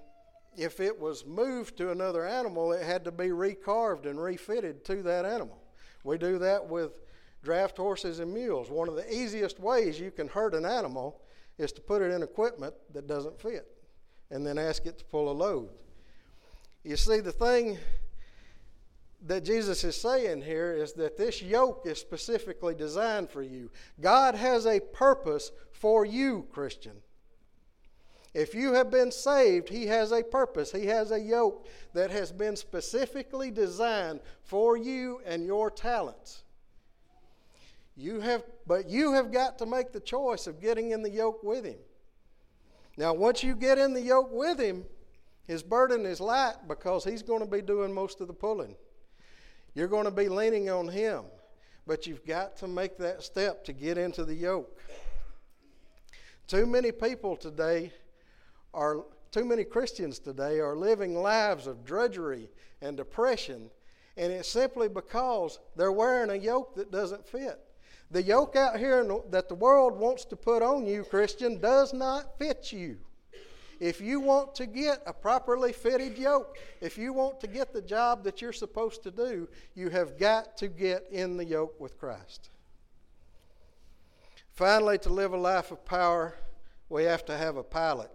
if 0.56 0.80
it 0.80 1.00
was 1.00 1.26
moved 1.26 1.78
to 1.78 1.92
another 1.92 2.28
animal, 2.28 2.74
it 2.74 2.84
had 2.84 3.06
to 3.06 3.12
be 3.12 3.30
recarved 3.30 4.06
and 4.06 4.22
refitted 4.22 4.84
to 4.86 5.02
that 5.04 5.26
animal. 5.26 5.58
We 6.04 6.18
do 6.18 6.38
that 6.40 6.68
with 6.68 7.00
draft 7.42 7.78
horses 7.78 8.20
and 8.20 8.34
mules. 8.34 8.70
One 8.70 8.90
of 8.90 8.96
the 8.96 9.14
easiest 9.14 9.60
ways 9.60 10.00
you 10.00 10.12
can 10.12 10.28
hurt 10.28 10.54
an 10.54 10.66
animal 10.66 11.22
is 11.62 11.72
to 11.74 11.82
put 11.82 12.02
it 12.02 12.12
in 12.12 12.24
equipment 12.24 12.74
that 12.94 13.08
doesn't 13.08 13.40
fit 13.40 13.68
and 14.30 14.46
then 14.46 14.58
ask 14.58 14.86
it 14.86 14.98
to 14.98 15.06
pull 15.06 15.30
a 15.30 15.34
load. 15.34 15.70
You 16.84 16.98
see, 16.98 17.20
the 17.20 17.32
thing 17.32 17.78
that 19.28 19.46
Jesus 19.46 19.84
is 19.84 19.96
saying 19.96 20.42
here 20.42 20.74
is 20.74 20.94
that 20.94 21.18
this 21.18 21.42
yoke 21.42 21.84
is 21.86 22.00
specifically 22.00 22.74
designed 22.74 23.30
for 23.30 23.44
you. 23.44 23.70
God 24.00 24.34
has 24.34 24.66
a 24.66 24.80
purpose 24.80 25.52
for 25.72 26.06
you, 26.06 26.48
Christian. 26.52 26.94
If 28.34 28.56
you 28.56 28.74
have 28.74 28.90
been 28.90 29.12
saved, 29.12 29.70
He 29.70 29.86
has 29.88 30.12
a 30.12 30.24
purpose. 30.24 30.72
He 30.72 30.86
has 30.88 31.12
a 31.12 31.20
yoke 31.20 31.68
that 31.94 32.10
has 32.10 32.32
been 32.32 32.56
specifically 32.56 33.52
designed 33.52 34.22
for 34.42 34.78
you 34.78 35.22
and 35.26 35.46
your 35.46 35.70
talents. 35.70 36.44
You 37.96 38.20
have, 38.22 38.44
but 38.66 38.90
you 38.90 39.14
have 39.14 39.32
got 39.32 39.58
to 39.60 39.66
make 39.66 39.92
the 39.92 40.00
choice 40.00 40.48
of 40.48 40.62
getting 40.62 40.92
in 40.92 41.04
the 41.04 41.10
yoke 41.10 41.44
with 41.44 41.66
Him. 41.66 41.80
Now, 42.98 43.14
once 43.14 43.44
you 43.44 43.56
get 43.56 43.78
in 43.78 43.94
the 43.94 44.02
yoke 44.02 44.30
with 44.32 44.60
Him, 44.60 44.86
His 45.46 45.62
burden 45.62 46.06
is 46.06 46.20
light 46.20 46.56
because 46.68 47.04
He's 47.04 47.22
going 47.22 47.42
to 47.42 47.46
be 47.46 47.62
doing 47.62 47.94
most 47.94 48.22
of 48.22 48.28
the 48.28 48.34
pulling. 48.34 48.76
You're 49.74 49.88
going 49.88 50.06
to 50.06 50.12
be 50.12 50.30
leaning 50.30 50.70
on 50.70 50.88
Him. 50.88 51.24
but 51.88 52.08
you've 52.08 52.26
got 52.26 52.56
to 52.58 52.68
make 52.68 52.98
that 52.98 53.24
step 53.24 53.64
to 53.66 53.74
get 53.74 53.98
into 53.98 54.24
the 54.24 54.36
yoke. 54.36 54.80
Too 56.48 56.66
many 56.66 56.92
people 56.92 57.36
today 57.36 57.92
are, 58.74 59.06
too 59.32 59.46
many 59.46 59.64
Christians 59.64 60.20
today 60.20 60.60
are 60.60 60.76
living 60.76 61.16
lives 61.16 61.68
of 61.68 61.84
drudgery 61.84 62.50
and 62.82 62.98
depression, 62.98 63.70
and 64.18 64.32
it's 64.32 64.50
simply 64.50 64.88
because 64.88 65.60
they're 65.76 65.92
wearing 65.92 66.30
a 66.30 66.36
yoke 66.36 66.76
that 66.76 66.92
doesn't 66.92 67.28
fit. 67.28 67.60
The 68.12 68.22
yoke 68.22 68.58
out 68.58 68.78
here 68.78 69.06
that 69.30 69.48
the 69.48 69.56
world 69.56 69.98
wants 69.98 70.26
to 70.26 70.36
put 70.36 70.62
on 70.62 70.86
you, 70.86 71.04
Christian, 71.04 71.60
does 71.60 71.94
not 71.94 72.38
fit 72.38 72.72
you. 72.74 72.98
If 73.80 74.00
you 74.00 74.20
want 74.20 74.54
to 74.56 74.68
get 74.68 75.02
a 75.08 75.14
properly 75.14 75.74
fitted 75.74 76.18
yoke, 76.18 76.58
if 76.82 76.98
you 76.98 77.14
want 77.14 77.40
to 77.40 77.48
get 77.48 77.74
the 77.74 77.82
job 77.82 78.24
that 78.26 78.42
you're 78.42 78.54
supposed 78.54 79.02
to 79.04 79.12
do, 79.12 79.48
you 79.74 79.90
have 79.90 80.20
got 80.20 80.58
to 80.58 80.68
get 80.68 81.08
in 81.10 81.38
the 81.38 81.46
yoke 81.46 81.80
with 81.80 81.98
Christ. 81.98 82.50
Finally, 84.52 85.00
to 85.00 85.10
live 85.10 85.34
a 85.34 85.38
life 85.38 85.72
of 85.72 85.84
power, 85.86 86.36
we 86.90 87.06
have 87.06 87.26
to 87.26 87.38
have 87.38 87.56
a 87.56 87.64
pilot. 87.64 88.12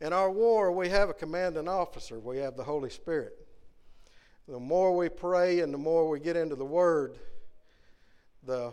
In 0.00 0.14
our 0.14 0.30
war, 0.30 0.72
we 0.72 0.88
have 0.88 1.10
a 1.10 1.14
commanding 1.14 1.68
officer, 1.68 2.18
we 2.18 2.38
have 2.38 2.56
the 2.56 2.64
Holy 2.64 2.90
Spirit. 2.90 3.46
The 4.48 4.58
more 4.58 4.96
we 4.96 5.10
pray 5.10 5.60
and 5.60 5.72
the 5.72 5.78
more 5.78 6.08
we 6.08 6.18
get 6.18 6.36
into 6.36 6.56
the 6.56 6.64
Word, 6.64 7.18
the 8.44 8.72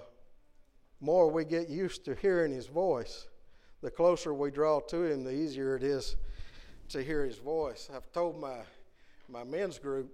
more 0.99 1.29
we 1.29 1.45
get 1.45 1.69
used 1.69 2.05
to 2.05 2.15
hearing 2.15 2.51
His 2.51 2.67
voice. 2.67 3.27
The 3.81 3.91
closer 3.91 4.33
we 4.33 4.51
draw 4.51 4.79
to 4.81 5.03
Him, 5.03 5.23
the 5.23 5.33
easier 5.33 5.75
it 5.75 5.83
is 5.83 6.15
to 6.89 7.03
hear 7.03 7.25
His 7.25 7.37
voice. 7.37 7.89
I've 7.93 8.11
told 8.11 8.39
my, 8.39 8.57
my 9.29 9.43
men's 9.43 9.77
group, 9.77 10.11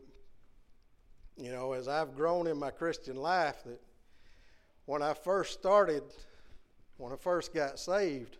you 1.37 1.51
know, 1.51 1.73
as 1.73 1.87
I've 1.87 2.15
grown 2.15 2.47
in 2.47 2.57
my 2.57 2.71
Christian 2.71 3.15
life, 3.15 3.63
that 3.65 3.81
when 4.85 5.01
I 5.01 5.13
first 5.13 5.53
started, 5.53 6.03
when 6.97 7.13
I 7.13 7.15
first 7.15 7.53
got 7.53 7.79
saved, 7.79 8.37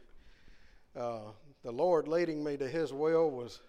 uh, 0.96 1.32
the 1.64 1.72
Lord 1.72 2.08
leading 2.08 2.44
me 2.44 2.58
to 2.58 2.68
His 2.68 2.92
will 2.92 3.32
was 3.32 3.62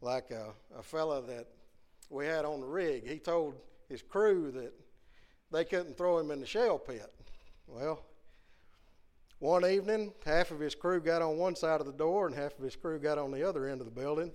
like 0.00 0.30
a, 0.30 0.52
a 0.78 0.82
fella 0.82 1.22
that 1.22 1.46
we 2.10 2.26
had 2.26 2.44
on 2.44 2.60
the 2.60 2.66
rig. 2.66 3.08
He 3.08 3.18
told 3.18 3.54
his 3.88 4.02
crew 4.02 4.50
that 4.52 4.72
they 5.54 5.64
couldn't 5.64 5.96
throw 5.96 6.18
him 6.18 6.30
in 6.30 6.40
the 6.40 6.46
shell 6.46 6.78
pit. 6.78 7.12
Well, 7.66 8.02
one 9.38 9.64
evening, 9.66 10.12
half 10.24 10.50
of 10.50 10.60
his 10.60 10.74
crew 10.74 11.00
got 11.00 11.22
on 11.22 11.36
one 11.36 11.54
side 11.54 11.80
of 11.80 11.86
the 11.86 11.92
door 11.92 12.26
and 12.26 12.34
half 12.34 12.56
of 12.58 12.64
his 12.64 12.76
crew 12.76 12.98
got 12.98 13.18
on 13.18 13.30
the 13.30 13.46
other 13.46 13.68
end 13.68 13.80
of 13.80 13.86
the 13.86 14.00
building. 14.00 14.32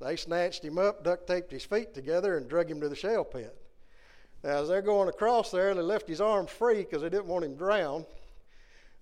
They 0.00 0.16
snatched 0.16 0.64
him 0.64 0.78
up, 0.78 1.04
duct 1.04 1.26
taped 1.26 1.50
his 1.50 1.64
feet 1.64 1.92
together, 1.92 2.36
and 2.36 2.48
drug 2.48 2.70
him 2.70 2.80
to 2.80 2.88
the 2.88 2.96
shell 2.96 3.24
pit. 3.24 3.56
Now, 4.44 4.62
as 4.62 4.68
they're 4.68 4.82
going 4.82 5.08
across 5.08 5.50
there, 5.50 5.74
they 5.74 5.80
left 5.80 6.08
his 6.08 6.20
arms 6.20 6.50
free 6.50 6.78
because 6.78 7.02
they 7.02 7.08
didn't 7.08 7.26
want 7.26 7.44
him 7.44 7.56
drowned. 7.56 8.06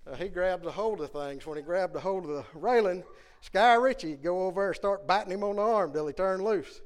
Uh, 0.09 0.15
he 0.15 0.27
grabbed 0.27 0.65
a 0.65 0.71
hold 0.71 1.01
of 1.01 1.11
things. 1.11 1.45
When 1.45 1.57
he 1.57 1.63
grabbed 1.63 1.95
a 1.95 1.99
hold 1.99 2.25
of 2.25 2.31
the 2.31 2.45
railing, 2.55 3.03
Sky 3.41 3.75
Ritchie 3.75 4.11
would 4.11 4.23
go 4.23 4.47
over 4.47 4.67
and 4.67 4.75
start 4.75 5.05
biting 5.05 5.31
him 5.33 5.43
on 5.43 5.57
the 5.57 5.61
arm 5.61 5.93
till 5.93 6.07
he 6.07 6.13
turned 6.13 6.43
loose. 6.43 6.81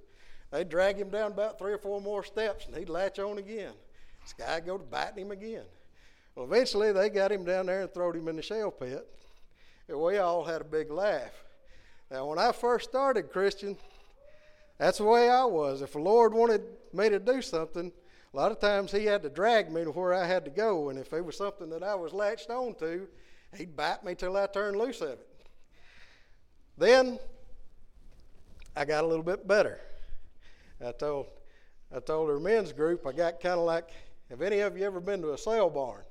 They'd 0.51 0.67
drag 0.67 0.97
him 0.97 1.09
down 1.09 1.31
about 1.31 1.57
three 1.57 1.71
or 1.71 1.77
four 1.77 2.01
more 2.01 2.23
steps, 2.23 2.65
and 2.65 2.75
he'd 2.75 2.89
latch 2.89 3.19
on 3.19 3.37
again. 3.37 3.73
Sky'd 4.31 4.65
go 4.65 4.77
to 4.77 4.83
biting 4.83 5.25
him 5.25 5.31
again. 5.31 5.65
Well, 6.35 6.45
eventually 6.45 6.91
they 6.93 7.09
got 7.09 7.31
him 7.31 7.43
down 7.43 7.65
there 7.65 7.81
and 7.81 7.93
threw 7.93 8.13
him 8.13 8.27
in 8.27 8.37
the 8.37 8.41
shell 8.41 8.71
pit. 8.71 9.07
And 9.87 9.99
we 9.99 10.17
all 10.17 10.43
had 10.43 10.61
a 10.61 10.65
big 10.65 10.89
laugh. 10.89 11.43
Now, 12.09 12.27
when 12.27 12.39
I 12.39 12.51
first 12.51 12.89
started 12.89 13.31
Christian, 13.31 13.77
that's 14.77 14.99
the 14.99 15.03
way 15.03 15.29
I 15.29 15.43
was. 15.45 15.81
If 15.81 15.93
the 15.93 15.99
Lord 15.99 16.33
wanted 16.33 16.61
me 16.93 17.09
to 17.09 17.19
do 17.19 17.41
something, 17.41 17.91
a 18.33 18.37
lot 18.37 18.51
of 18.51 18.59
times 18.59 18.91
He 18.91 19.05
had 19.05 19.21
to 19.23 19.29
drag 19.29 19.71
me 19.71 19.83
to 19.83 19.91
where 19.91 20.13
I 20.13 20.25
had 20.25 20.45
to 20.45 20.51
go. 20.51 20.89
And 20.89 20.97
if 20.97 21.11
it 21.11 21.23
was 21.23 21.37
something 21.37 21.69
that 21.69 21.83
I 21.83 21.95
was 21.95 22.13
latched 22.13 22.49
on 22.49 22.75
to, 22.75 23.07
He'd 23.57 23.75
bite 23.75 24.03
me 24.05 24.15
till 24.15 24.37
I 24.37 24.47
turned 24.47 24.77
loose 24.77 25.01
of 25.01 25.09
it. 25.09 25.27
Then 26.77 27.19
I 28.75 28.85
got 28.85 29.03
a 29.03 29.07
little 29.07 29.25
bit 29.25 29.45
better. 29.45 29.81
I 30.85 30.93
told, 30.93 31.27
I 31.93 31.99
told 31.99 32.29
our 32.29 32.39
men's 32.39 32.71
group, 32.71 33.05
I 33.05 33.11
got 33.11 33.41
kind 33.41 33.59
of 33.59 33.65
like, 33.65 33.89
have 34.31 34.41
any 34.41 34.59
of 34.61 34.77
you 34.77 34.85
ever 34.85 35.01
been 35.01 35.21
to 35.21 35.33
a 35.33 35.37
sale 35.37 35.69
barn? 35.69 36.03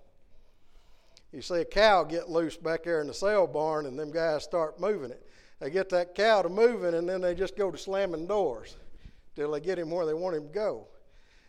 You 1.32 1.40
see 1.40 1.62
a 1.62 1.64
cow 1.64 2.04
get 2.04 2.28
loose 2.28 2.56
back 2.56 2.84
there 2.84 3.00
in 3.00 3.06
the 3.06 3.14
sale 3.14 3.46
barn, 3.46 3.86
and 3.86 3.98
them 3.98 4.10
guys 4.10 4.44
start 4.44 4.78
moving 4.78 5.10
it. 5.10 5.26
They 5.58 5.70
get 5.70 5.88
that 5.88 6.14
cow 6.14 6.42
to 6.42 6.50
moving, 6.50 6.94
and 6.94 7.08
then 7.08 7.22
they 7.22 7.34
just 7.34 7.56
go 7.56 7.70
to 7.70 7.78
slamming 7.78 8.26
doors 8.26 8.76
till 9.34 9.50
they 9.52 9.60
get 9.60 9.78
him 9.78 9.90
where 9.90 10.04
they 10.04 10.12
want 10.12 10.36
him 10.36 10.48
to 10.48 10.52
go. 10.52 10.86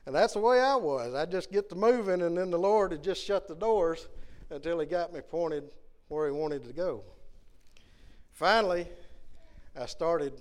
And 0.05 0.15
that's 0.15 0.33
the 0.33 0.39
way 0.39 0.61
I 0.61 0.75
was. 0.75 1.13
I 1.13 1.25
just 1.25 1.51
get 1.51 1.67
to 1.69 1.75
moving, 1.75 2.21
and 2.21 2.37
then 2.37 2.49
the 2.49 2.57
Lord 2.57 2.91
would 2.91 3.03
just 3.03 3.21
shut 3.21 3.49
the 3.49 3.55
doors 3.55 4.07
until 4.49 4.79
He 4.79 4.85
got 4.85 5.13
me 5.13 5.19
pointed 5.19 5.65
where 6.07 6.25
He 6.25 6.31
wanted 6.31 6.63
to 6.63 6.73
go. 6.73 7.03
Finally, 8.31 8.87
I 9.77 9.87
started 9.87 10.39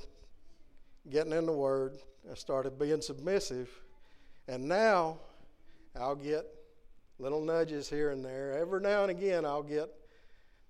getting 1.11 1.33
in 1.33 1.47
the 1.47 1.53
Word. 1.53 1.99
I 2.31 2.35
started 2.35 2.79
being 2.79 3.03
submissive. 3.03 3.69
And 4.47 4.69
now 4.69 5.19
I'll 5.96 6.16
get 6.16 6.46
little 7.18 7.40
nudges 7.40 7.88
here 7.88 8.11
and 8.11 8.24
there. 8.24 8.59
Every 8.59 8.81
now 8.81 9.03
and 9.03 9.11
again, 9.11 9.44
I'll 9.44 9.62
get 9.62 9.88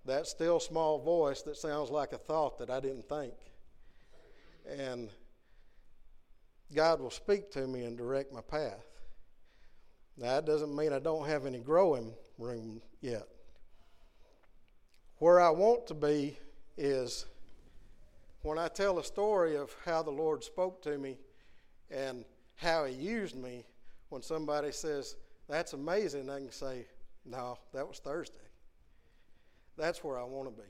that 0.06 0.26
still 0.26 0.60
small 0.60 0.98
voice 0.98 1.42
that 1.42 1.56
sounds 1.56 1.90
like 1.90 2.12
a 2.12 2.18
thought 2.18 2.58
that 2.58 2.70
I 2.70 2.80
didn't 2.80 3.08
think. 3.08 3.34
And 4.68 5.10
God 6.74 7.00
will 7.00 7.10
speak 7.10 7.50
to 7.52 7.66
me 7.66 7.84
and 7.84 7.96
direct 7.96 8.32
my 8.32 8.40
path. 8.40 8.84
Now, 10.16 10.34
that 10.34 10.46
doesn't 10.46 10.74
mean 10.74 10.92
I 10.92 10.98
don't 10.98 11.26
have 11.26 11.46
any 11.46 11.58
growing 11.58 12.12
room 12.38 12.82
yet. 13.00 13.26
Where 15.18 15.40
I 15.40 15.50
want 15.50 15.86
to 15.88 15.94
be 15.94 16.38
is 16.76 17.26
when 18.42 18.58
I 18.58 18.68
tell 18.68 18.98
a 18.98 19.04
story 19.04 19.56
of 19.56 19.74
how 19.84 20.02
the 20.02 20.10
Lord 20.10 20.42
spoke 20.42 20.82
to 20.82 20.96
me 20.96 21.18
and 21.90 22.24
how 22.56 22.84
He 22.84 22.94
used 22.94 23.36
me, 23.36 23.66
when 24.10 24.22
somebody 24.22 24.70
says, 24.72 25.16
That's 25.48 25.72
amazing, 25.72 26.28
I 26.28 26.38
can 26.38 26.52
say, 26.52 26.86
No, 27.24 27.58
that 27.72 27.88
was 27.88 27.98
Thursday. 27.98 28.36
That's 29.76 30.04
where 30.04 30.18
I 30.18 30.24
want 30.24 30.54
to 30.54 30.62
be. 30.62 30.68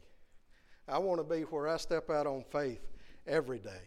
I 0.87 0.99
want 0.99 1.21
to 1.21 1.35
be 1.35 1.43
where 1.43 1.69
I 1.69 1.77
step 1.77 2.11
out 2.11 2.27
on 2.27 2.45
faith 2.51 2.87
every 3.27 3.59
day 3.59 3.83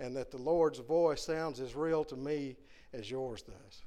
and 0.00 0.16
that 0.16 0.30
the 0.30 0.38
Lord's 0.38 0.78
voice 0.78 1.22
sounds 1.22 1.60
as 1.60 1.76
real 1.76 2.04
to 2.04 2.16
me 2.16 2.56
as 2.92 3.10
yours 3.10 3.42
does. 3.42 3.82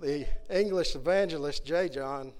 The 0.00 0.26
English 0.48 0.94
evangelist 0.94 1.64
J. 1.64 1.88
John 1.88 2.32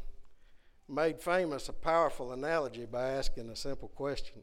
made 0.89 1.21
famous 1.21 1.69
a 1.69 1.73
powerful 1.73 2.33
analogy 2.33 2.87
by 2.87 3.11
asking 3.11 3.51
a 3.51 3.57
simple 3.57 3.89
question. 3.89 4.43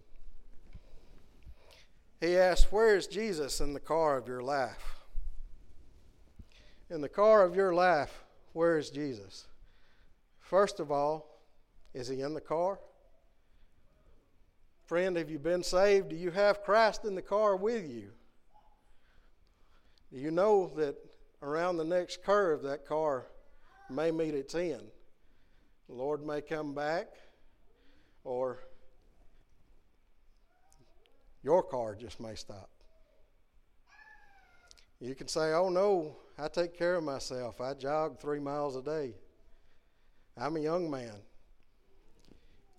He 2.21 2.37
asked, 2.37 2.71
Where 2.71 2.95
is 2.95 3.07
Jesus 3.07 3.59
in 3.61 3.73
the 3.73 3.79
car 3.79 4.17
of 4.17 4.27
your 4.27 4.41
life? 4.41 4.95
In 6.89 7.01
the 7.01 7.09
car 7.09 7.43
of 7.43 7.55
your 7.55 7.73
life, 7.73 8.23
where 8.53 8.77
is 8.77 8.89
Jesus? 8.89 9.47
First 10.39 10.79
of 10.79 10.91
all, 10.91 11.41
is 11.93 12.07
he 12.07 12.21
in 12.21 12.33
the 12.33 12.41
car? 12.41 12.79
Friend, 14.85 15.17
have 15.17 15.31
you 15.31 15.39
been 15.39 15.63
saved? 15.63 16.09
Do 16.09 16.15
you 16.15 16.29
have 16.29 16.63
Christ 16.63 17.05
in 17.05 17.15
the 17.15 17.21
car 17.21 17.55
with 17.55 17.89
you? 17.89 18.11
Do 20.13 20.19
you 20.19 20.29
know 20.29 20.71
that 20.75 20.95
around 21.41 21.77
the 21.77 21.83
next 21.83 22.23
curve 22.23 22.61
that 22.61 22.85
car 22.85 23.25
may 23.89 24.11
meet 24.11 24.35
its 24.35 24.53
end? 24.53 24.91
The 25.89 25.95
Lord 25.95 26.25
may 26.25 26.41
come 26.41 26.75
back, 26.75 27.07
or 28.23 28.59
your 31.45 31.61
car 31.61 31.93
just 31.93 32.19
may 32.19 32.33
stop. 32.33 32.69
You 34.99 35.13
can 35.13 35.27
say, 35.27 35.53
Oh 35.53 35.69
no, 35.69 36.17
I 36.39 36.47
take 36.47 36.75
care 36.75 36.95
of 36.95 37.03
myself. 37.03 37.61
I 37.61 37.75
jog 37.75 38.19
three 38.19 38.39
miles 38.39 38.75
a 38.75 38.81
day. 38.81 39.13
I'm 40.35 40.57
a 40.57 40.59
young 40.59 40.89
man. 40.89 41.13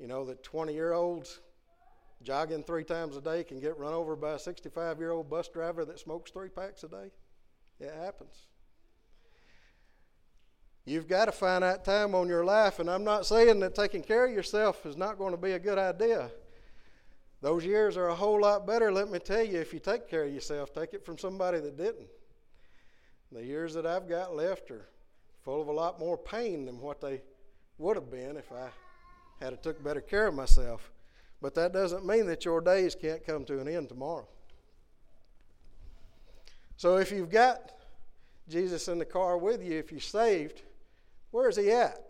You 0.01 0.09
know 0.09 0.25
that 0.25 0.43
20 0.43 0.75
year 0.75 0.93
olds 0.93 1.39
jogging 2.25 2.65
three 2.65 2.83
times 2.83 3.17
a 3.17 3.21
day 3.21 3.45
can 3.45 3.61
get 3.61 3.79
run 3.79 3.93
over 3.93 4.17
by 4.17 4.33
a 4.33 4.39
65 4.39 4.99
year 4.99 5.13
old 5.13 5.31
bus 5.31 5.47
driver 5.49 5.85
that 5.85 6.01
smokes 6.01 6.33
three 6.33 6.49
packs 6.49 6.83
a 6.83 6.89
day? 6.89 7.13
It 7.79 7.95
happens. 7.95 8.47
You've 10.85 11.07
got 11.07 11.27
to 11.27 11.33
find 11.33 11.63
finite 11.63 11.85
time 11.85 12.17
on 12.17 12.29
your 12.29 12.45
life, 12.45 12.81
and 12.81 12.91
I'm 12.91 13.05
not 13.05 13.27
saying 13.27 13.61
that 13.61 13.77
taking 13.77 14.03
care 14.03 14.27
of 14.27 14.33
yourself 14.33 14.85
is 14.87 14.97
not 14.97 15.19
going 15.19 15.33
to 15.33 15.41
be 15.41 15.53
a 15.53 15.59
good 15.59 15.79
idea. 15.79 16.31
Those 17.43 17.65
years 17.65 17.97
are 17.97 18.09
a 18.09 18.15
whole 18.15 18.41
lot 18.41 18.67
better, 18.67 18.91
let 18.91 19.11
me 19.11 19.19
tell 19.19 19.45
you, 19.45 19.61
if 19.61 19.73
you 19.73 19.79
take 19.79 20.09
care 20.09 20.25
of 20.25 20.33
yourself. 20.33 20.73
Take 20.73 20.95
it 20.95 21.05
from 21.05 21.19
somebody 21.19 21.61
that 21.61 21.77
didn't. 21.77 22.09
The 23.31 23.45
years 23.45 23.75
that 23.75 23.87
I've 23.87 24.09
got 24.09 24.35
left 24.35 24.71
are 24.71 24.89
full 25.43 25.61
of 25.61 25.69
a 25.69 25.73
lot 25.73 25.99
more 25.99 26.17
pain 26.17 26.65
than 26.65 26.81
what 26.81 27.01
they 27.01 27.23
would 27.79 27.97
have 27.97 28.11
been 28.11 28.37
if 28.37 28.51
I 28.53 28.69
had 29.45 29.63
took 29.63 29.83
better 29.85 30.01
care 30.01 30.29
of 30.29 30.35
myself. 30.35 30.91
But 31.43 31.55
that 31.57 31.73
doesn't 31.73 32.07
mean 32.07 32.27
that 32.27 32.45
your 32.45 32.61
days 32.61 32.95
can't 32.95 33.25
come 33.25 33.45
to 33.45 33.61
an 33.61 33.69
end 33.69 33.89
tomorrow. 33.89 34.27
So 36.77 36.97
if 36.97 37.11
you've 37.11 37.31
got 37.31 37.73
Jesus 38.49 38.89
in 38.89 38.99
the 38.99 39.05
car 39.05 39.37
with 39.37 39.63
you, 39.63 39.79
if 39.79 39.91
you're 39.91 40.01
saved, 40.01 40.63
where 41.31 41.49
is 41.49 41.57
he 41.57 41.71
at? 41.71 42.06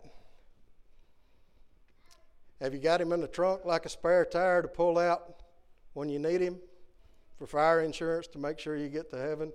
Have 2.61 2.73
you 2.73 2.79
got 2.79 2.99
him 2.99 3.13
in 3.13 3.21
the 3.21 3.27
trunk 3.27 3.65
like 3.65 3.85
a 3.85 3.89
spare 3.89 4.25
tire 4.25 4.61
to 4.61 4.67
pull 4.67 4.97
out 4.97 5.35
when 5.93 6.09
you 6.09 6.17
need 6.17 6.41
him 6.41 6.57
for 7.37 7.45
fire 7.45 7.81
insurance 7.81 8.27
to 8.27 8.39
make 8.39 8.57
sure 8.57 8.75
you 8.75 8.89
get 8.89 9.11
to 9.11 9.17
heaven? 9.17 9.51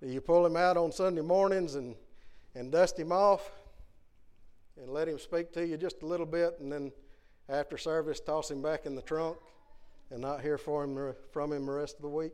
Do 0.00 0.08
you 0.08 0.20
pull 0.20 0.46
him 0.46 0.56
out 0.56 0.76
on 0.76 0.92
Sunday 0.92 1.22
mornings 1.22 1.74
and, 1.74 1.96
and 2.54 2.70
dust 2.70 2.98
him 2.98 3.10
off 3.10 3.50
and 4.80 4.90
let 4.90 5.08
him 5.08 5.18
speak 5.18 5.52
to 5.54 5.66
you 5.66 5.76
just 5.76 6.02
a 6.02 6.06
little 6.06 6.26
bit 6.26 6.58
and 6.60 6.70
then 6.70 6.92
after 7.48 7.76
service 7.76 8.20
toss 8.20 8.50
him 8.50 8.62
back 8.62 8.86
in 8.86 8.94
the 8.94 9.02
trunk 9.02 9.36
and 10.10 10.20
not 10.20 10.40
hear 10.40 10.58
for 10.58 10.84
him, 10.84 11.14
from 11.32 11.52
him 11.52 11.66
the 11.66 11.72
rest 11.72 11.96
of 11.96 12.02
the 12.02 12.08
week? 12.08 12.32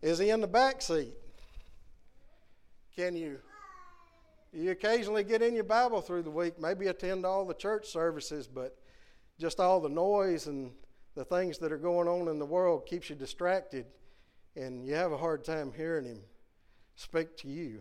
Is 0.00 0.18
he 0.18 0.30
in 0.30 0.40
the 0.40 0.48
back 0.48 0.82
seat? 0.82 1.14
Can 2.96 3.14
you 3.14 3.38
you 4.52 4.70
occasionally 4.70 5.24
get 5.24 5.40
in 5.40 5.54
your 5.54 5.64
Bible 5.64 6.00
through 6.02 6.22
the 6.22 6.30
week, 6.30 6.60
maybe 6.60 6.88
attend 6.88 7.24
all 7.24 7.46
the 7.46 7.54
church 7.54 7.86
services, 7.86 8.46
but 8.46 8.76
just 9.38 9.60
all 9.60 9.80
the 9.80 9.88
noise 9.88 10.46
and 10.46 10.72
the 11.14 11.24
things 11.24 11.58
that 11.58 11.72
are 11.72 11.78
going 11.78 12.06
on 12.06 12.28
in 12.28 12.38
the 12.38 12.46
world 12.46 12.86
keeps 12.86 13.08
you 13.08 13.16
distracted, 13.16 13.86
and 14.54 14.84
you 14.84 14.94
have 14.94 15.12
a 15.12 15.16
hard 15.16 15.44
time 15.44 15.72
hearing 15.74 16.04
Him 16.04 16.20
speak 16.96 17.36
to 17.38 17.48
you. 17.48 17.80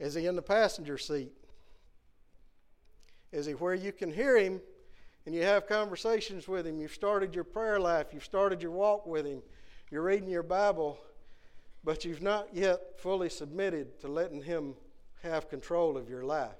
Is 0.00 0.14
He 0.14 0.26
in 0.26 0.34
the 0.34 0.42
passenger 0.42 0.98
seat? 0.98 1.32
Is 3.30 3.46
He 3.46 3.52
where 3.52 3.74
you 3.74 3.92
can 3.92 4.12
hear 4.12 4.36
Him 4.36 4.60
and 5.24 5.34
you 5.34 5.42
have 5.42 5.68
conversations 5.68 6.48
with 6.48 6.66
Him? 6.66 6.78
You've 6.78 6.92
started 6.92 7.34
your 7.34 7.44
prayer 7.44 7.78
life, 7.78 8.08
you've 8.12 8.24
started 8.24 8.60
your 8.60 8.72
walk 8.72 9.06
with 9.06 9.24
Him, 9.24 9.40
you're 9.90 10.02
reading 10.02 10.28
your 10.28 10.42
Bible 10.42 10.98
but 11.84 12.04
you've 12.04 12.22
not 12.22 12.48
yet 12.52 12.98
fully 12.98 13.28
submitted 13.28 14.00
to 14.00 14.08
letting 14.08 14.42
Him 14.42 14.74
have 15.22 15.48
control 15.48 15.96
of 15.96 16.08
your 16.08 16.24
life. 16.24 16.50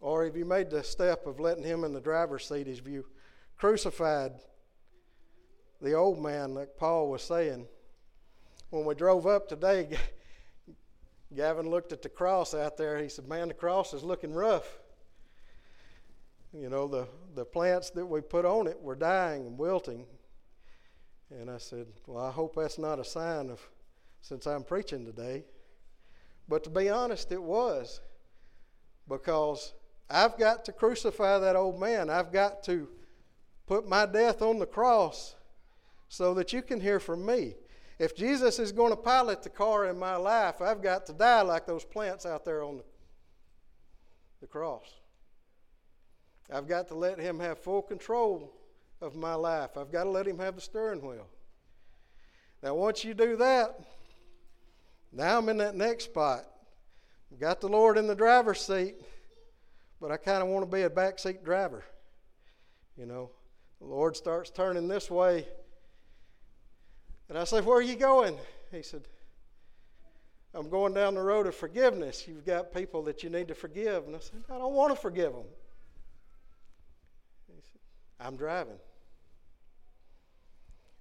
Or 0.00 0.24
have 0.24 0.36
you 0.36 0.44
made 0.44 0.70
the 0.70 0.84
step 0.84 1.26
of 1.26 1.40
letting 1.40 1.64
Him 1.64 1.82
in 1.82 1.92
the 1.92 2.00
driver's 2.00 2.46
seat? 2.46 2.68
Have 2.68 2.86
you 2.86 3.04
crucified 3.56 4.32
the 5.80 5.94
old 5.94 6.22
man, 6.22 6.54
like 6.54 6.76
Paul 6.76 7.10
was 7.10 7.22
saying? 7.22 7.66
When 8.70 8.84
we 8.84 8.94
drove 8.94 9.26
up 9.26 9.48
today, 9.48 9.98
Gavin 11.34 11.68
looked 11.68 11.92
at 11.92 12.02
the 12.02 12.08
cross 12.08 12.54
out 12.54 12.76
there. 12.76 12.98
He 13.02 13.08
said, 13.08 13.28
Man, 13.28 13.48
the 13.48 13.54
cross 13.54 13.92
is 13.92 14.04
looking 14.04 14.32
rough. 14.32 14.78
You 16.52 16.70
know, 16.70 16.86
the, 16.86 17.08
the 17.34 17.44
plants 17.44 17.90
that 17.90 18.06
we 18.06 18.20
put 18.20 18.44
on 18.44 18.66
it 18.66 18.80
were 18.80 18.94
dying 18.94 19.46
and 19.46 19.58
wilting. 19.58 20.06
And 21.30 21.50
I 21.50 21.58
said, 21.58 21.86
Well, 22.06 22.24
I 22.24 22.30
hope 22.30 22.56
that's 22.56 22.78
not 22.78 22.98
a 22.98 23.04
sign 23.04 23.50
of 23.50 23.60
since 24.20 24.46
I'm 24.46 24.64
preaching 24.64 25.04
today. 25.04 25.44
But 26.48 26.64
to 26.64 26.70
be 26.70 26.88
honest, 26.88 27.30
it 27.32 27.42
was. 27.42 28.00
Because 29.08 29.74
I've 30.10 30.38
got 30.38 30.64
to 30.66 30.72
crucify 30.72 31.38
that 31.38 31.56
old 31.56 31.78
man. 31.78 32.10
I've 32.10 32.32
got 32.32 32.62
to 32.64 32.88
put 33.66 33.88
my 33.88 34.06
death 34.06 34.42
on 34.42 34.58
the 34.58 34.66
cross 34.66 35.34
so 36.08 36.34
that 36.34 36.52
you 36.52 36.62
can 36.62 36.80
hear 36.80 36.98
from 36.98 37.24
me. 37.24 37.54
If 37.98 38.16
Jesus 38.16 38.58
is 38.58 38.72
going 38.72 38.90
to 38.90 38.96
pilot 38.96 39.42
the 39.42 39.50
car 39.50 39.86
in 39.86 39.98
my 39.98 40.16
life, 40.16 40.62
I've 40.62 40.82
got 40.82 41.04
to 41.06 41.12
die 41.12 41.42
like 41.42 41.66
those 41.66 41.84
plants 41.84 42.24
out 42.24 42.44
there 42.44 42.62
on 42.62 42.80
the, 44.40 44.46
cross. 44.46 44.86
I've 46.50 46.68
got 46.68 46.88
to 46.88 46.94
let 46.94 47.18
him 47.18 47.40
have 47.40 47.58
full 47.58 47.82
control 47.82 48.52
of 49.00 49.14
my 49.14 49.34
life. 49.34 49.76
I've 49.76 49.92
got 49.92 50.04
to 50.04 50.10
let 50.10 50.26
Him 50.26 50.38
have 50.38 50.56
the 50.56 50.60
steering 50.60 51.00
wheel. 51.00 51.26
Now, 52.62 52.74
once 52.74 53.04
you 53.04 53.14
do 53.14 53.36
that, 53.36 53.78
now 55.12 55.38
I'm 55.38 55.48
in 55.48 55.58
that 55.58 55.74
next 55.74 56.04
spot. 56.04 56.44
I've 57.32 57.40
got 57.40 57.60
the 57.60 57.68
Lord 57.68 57.98
in 57.98 58.06
the 58.06 58.14
driver's 58.14 58.60
seat, 58.60 58.96
but 60.00 60.10
I 60.10 60.16
kind 60.16 60.42
of 60.42 60.48
want 60.48 60.68
to 60.68 60.76
be 60.76 60.82
a 60.82 60.90
backseat 60.90 61.44
driver. 61.44 61.84
You 62.96 63.06
know, 63.06 63.30
the 63.80 63.86
Lord 63.86 64.16
starts 64.16 64.50
turning 64.50 64.88
this 64.88 65.10
way. 65.10 65.46
And 67.28 67.38
I 67.38 67.44
say, 67.44 67.60
Where 67.60 67.78
are 67.78 67.82
you 67.82 67.96
going? 67.96 68.36
He 68.72 68.82
said, 68.82 69.02
I'm 70.54 70.68
going 70.68 70.94
down 70.94 71.14
the 71.14 71.22
road 71.22 71.46
of 71.46 71.54
forgiveness. 71.54 72.26
You've 72.26 72.44
got 72.44 72.72
people 72.72 73.02
that 73.04 73.22
you 73.22 73.30
need 73.30 73.48
to 73.48 73.54
forgive. 73.54 74.06
And 74.06 74.16
I 74.16 74.18
said, 74.18 74.42
I 74.50 74.58
don't 74.58 74.72
want 74.72 74.94
to 74.94 75.00
forgive 75.00 75.32
them. 75.32 75.44
He 77.46 77.60
said, 77.60 77.80
I'm 78.26 78.36
driving. 78.36 78.78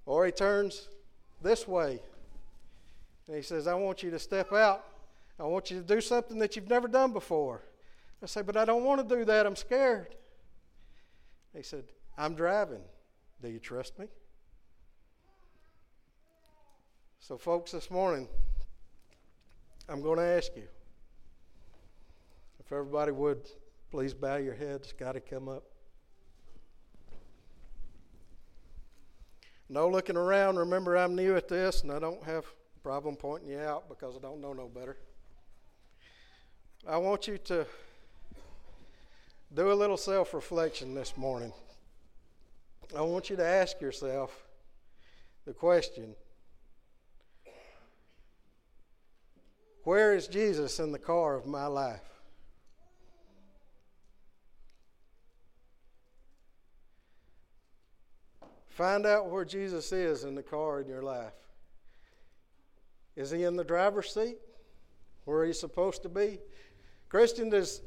Or 0.08 0.26
he 0.26 0.32
turns 0.32 0.88
this 1.42 1.68
way 1.68 2.00
and 3.28 3.36
he 3.36 3.42
says, 3.44 3.68
I 3.68 3.76
want 3.76 4.02
you 4.02 4.10
to 4.10 4.18
step 4.18 4.54
out. 4.54 4.86
I 5.38 5.44
want 5.44 5.70
you 5.70 5.78
to 5.78 5.84
do 5.84 6.02
something 6.02 6.40
that 6.40 6.56
you've 6.56 6.70
never 6.70 6.88
done 6.88 7.12
before. 7.12 7.62
I 8.24 8.26
say, 8.26 8.42
But 8.42 8.58
I 8.58 8.66
don't 8.66 8.84
want 8.84 9.08
to 9.08 9.16
do 9.16 9.26
that. 9.26 9.46
I'm 9.46 9.56
scared. 9.56 10.16
He 11.54 11.62
said, 11.62 11.84
I'm 12.18 12.34
driving. 12.34 12.82
Do 13.42 13.50
you 13.50 13.60
trust 13.60 14.00
me? 14.00 14.08
So, 17.20 17.38
folks, 17.38 17.74
this 17.74 17.92
morning, 17.92 18.28
I'm 19.90 20.02
going 20.02 20.18
to 20.18 20.24
ask 20.24 20.56
you 20.56 20.68
if 22.60 22.72
everybody 22.72 23.12
would 23.12 23.50
please 23.92 24.14
bow 24.14 24.38
your 24.38 24.56
heads. 24.56 24.94
Got 24.94 25.14
to 25.14 25.20
come 25.20 25.50
up. 25.50 25.64
No 29.70 29.90
looking 29.90 30.18
around. 30.18 30.58
Remember, 30.58 30.98
I'm 30.98 31.16
new 31.16 31.36
at 31.36 31.48
this 31.48 31.84
and 31.84 31.92
I 31.92 32.00
don't 32.00 32.24
have 32.24 32.46
a 32.46 32.80
problem 32.82 33.16
pointing 33.16 33.50
you 33.50 33.60
out 33.60 33.90
because 33.90 34.16
I 34.16 34.20
don't 34.20 34.42
know 34.42 34.54
no 34.54 34.68
better. 34.68 34.98
I 36.88 36.98
want 36.98 37.28
you 37.28 37.38
to 37.40 37.66
do 39.54 39.72
a 39.72 39.74
little 39.74 39.98
self 39.98 40.34
reflection 40.34 40.94
this 40.94 41.18
morning. 41.18 41.52
I 42.96 43.02
want 43.02 43.30
you 43.30 43.36
to 43.36 43.46
ask 43.46 43.82
yourself 43.82 44.48
the 45.46 45.54
question 45.54 46.16
Where 49.84 50.14
is 50.14 50.28
Jesus 50.28 50.80
in 50.80 50.92
the 50.92 51.00
car 51.00 51.36
of 51.36 51.46
my 51.46 51.66
life? 51.66 52.17
Find 58.78 59.08
out 59.08 59.32
where 59.32 59.44
Jesus 59.44 59.92
is 59.92 60.24
in 60.24 60.36
the 60.36 60.44
car 60.44 60.82
in 60.82 60.88
your 60.88 61.02
life. 61.02 61.34
Is 63.16 63.32
he 63.32 63.44
in 63.44 63.56
the 63.56 63.64
driver's 63.64 64.14
seat? 64.14 64.38
Where 65.26 65.44
he's 65.46 65.60
supposed 65.60 66.04
to 66.04 66.10
be? 66.10 66.38
Christian, 67.10 67.50
does 67.50 67.82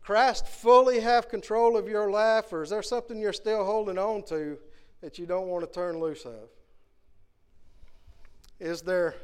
Christ 0.00 0.48
fully 0.48 1.00
have 1.00 1.28
control 1.28 1.76
of 1.76 1.90
your 1.90 2.10
life, 2.10 2.54
or 2.54 2.62
is 2.62 2.70
there 2.70 2.82
something 2.82 3.20
you're 3.20 3.34
still 3.34 3.66
holding 3.66 3.98
on 3.98 4.22
to 4.28 4.56
that 5.02 5.18
you 5.18 5.26
don't 5.26 5.48
want 5.48 5.62
to 5.62 5.70
turn 5.70 6.00
loose 6.00 6.24
of? 6.24 6.48
Is 8.58 8.80
there 8.80 9.16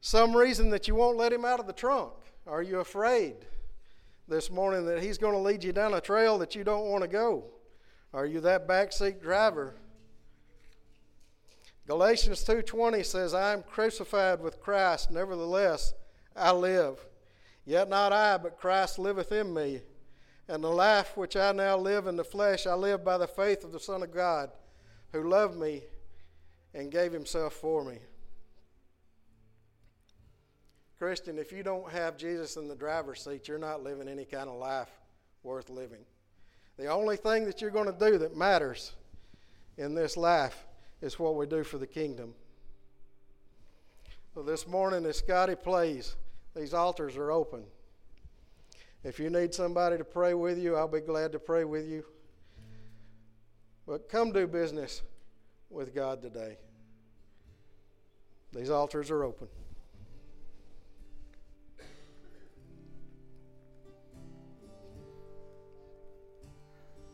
some 0.00 0.34
reason 0.34 0.70
that 0.70 0.88
you 0.88 0.94
won't 0.94 1.18
let 1.18 1.34
him 1.34 1.44
out 1.44 1.60
of 1.60 1.66
the 1.66 1.74
trunk? 1.74 2.14
Are 2.46 2.62
you 2.62 2.80
afraid 2.80 3.34
this 4.26 4.50
morning 4.50 4.86
that 4.86 5.02
he's 5.02 5.18
going 5.18 5.34
to 5.34 5.38
lead 5.38 5.62
you 5.62 5.74
down 5.74 5.92
a 5.92 6.00
trail 6.00 6.38
that 6.38 6.54
you 6.54 6.64
don't 6.64 6.86
want 6.86 7.02
to 7.02 7.08
go? 7.08 7.44
Are 8.12 8.26
you 8.26 8.40
that 8.40 8.68
backseat 8.68 9.20
driver? 9.20 9.74
Galatians 11.86 12.44
2:20 12.44 13.02
says, 13.02 13.34
"I 13.34 13.52
am 13.52 13.62
crucified 13.62 14.40
with 14.40 14.60
Christ; 14.60 15.10
nevertheless 15.10 15.94
I 16.36 16.52
live. 16.52 17.06
Yet 17.64 17.88
not 17.88 18.12
I, 18.12 18.36
but 18.38 18.58
Christ 18.58 18.98
liveth 18.98 19.32
in 19.32 19.52
me. 19.52 19.82
And 20.48 20.62
the 20.62 20.70
life 20.70 21.16
which 21.16 21.36
I 21.36 21.52
now 21.52 21.76
live 21.76 22.06
in 22.06 22.16
the 22.16 22.24
flesh, 22.24 22.66
I 22.66 22.74
live 22.74 23.04
by 23.04 23.16
the 23.18 23.28
faith 23.28 23.64
of 23.64 23.72
the 23.72 23.80
Son 23.80 24.02
of 24.02 24.10
God, 24.10 24.52
who 25.12 25.28
loved 25.28 25.56
me 25.56 25.84
and 26.74 26.90
gave 26.90 27.12
himself 27.12 27.54
for 27.54 27.84
me." 27.84 28.00
Christian, 30.98 31.38
if 31.38 31.50
you 31.50 31.62
don't 31.62 31.90
have 31.90 32.16
Jesus 32.16 32.56
in 32.56 32.68
the 32.68 32.76
driver's 32.76 33.24
seat, 33.24 33.48
you're 33.48 33.58
not 33.58 33.82
living 33.82 34.08
any 34.08 34.24
kind 34.24 34.48
of 34.48 34.56
life 34.56 34.90
worth 35.42 35.68
living. 35.68 36.06
The 36.78 36.86
only 36.86 37.16
thing 37.16 37.44
that 37.44 37.60
you're 37.60 37.70
going 37.70 37.92
to 37.92 38.10
do 38.10 38.18
that 38.18 38.36
matters 38.36 38.92
in 39.76 39.94
this 39.94 40.16
life 40.16 40.66
is 41.00 41.18
what 41.18 41.36
we 41.36 41.46
do 41.46 41.64
for 41.64 41.78
the 41.78 41.86
kingdom. 41.86 42.34
So 44.34 44.42
this 44.42 44.66
morning, 44.66 45.04
as 45.04 45.18
Scotty 45.18 45.54
plays, 45.54 46.16
these 46.56 46.72
altars 46.72 47.16
are 47.16 47.30
open. 47.30 47.64
If 49.04 49.18
you 49.18 49.30
need 49.30 49.52
somebody 49.52 49.98
to 49.98 50.04
pray 50.04 50.32
with 50.32 50.58
you, 50.58 50.76
I'll 50.76 50.88
be 50.88 51.00
glad 51.00 51.32
to 51.32 51.38
pray 51.38 51.64
with 51.64 51.86
you. 51.86 52.04
But 53.86 54.08
come 54.08 54.32
do 54.32 54.46
business 54.46 55.02
with 55.68 55.94
God 55.94 56.22
today. 56.22 56.56
These 58.52 58.70
altars 58.70 59.10
are 59.10 59.24
open. 59.24 59.48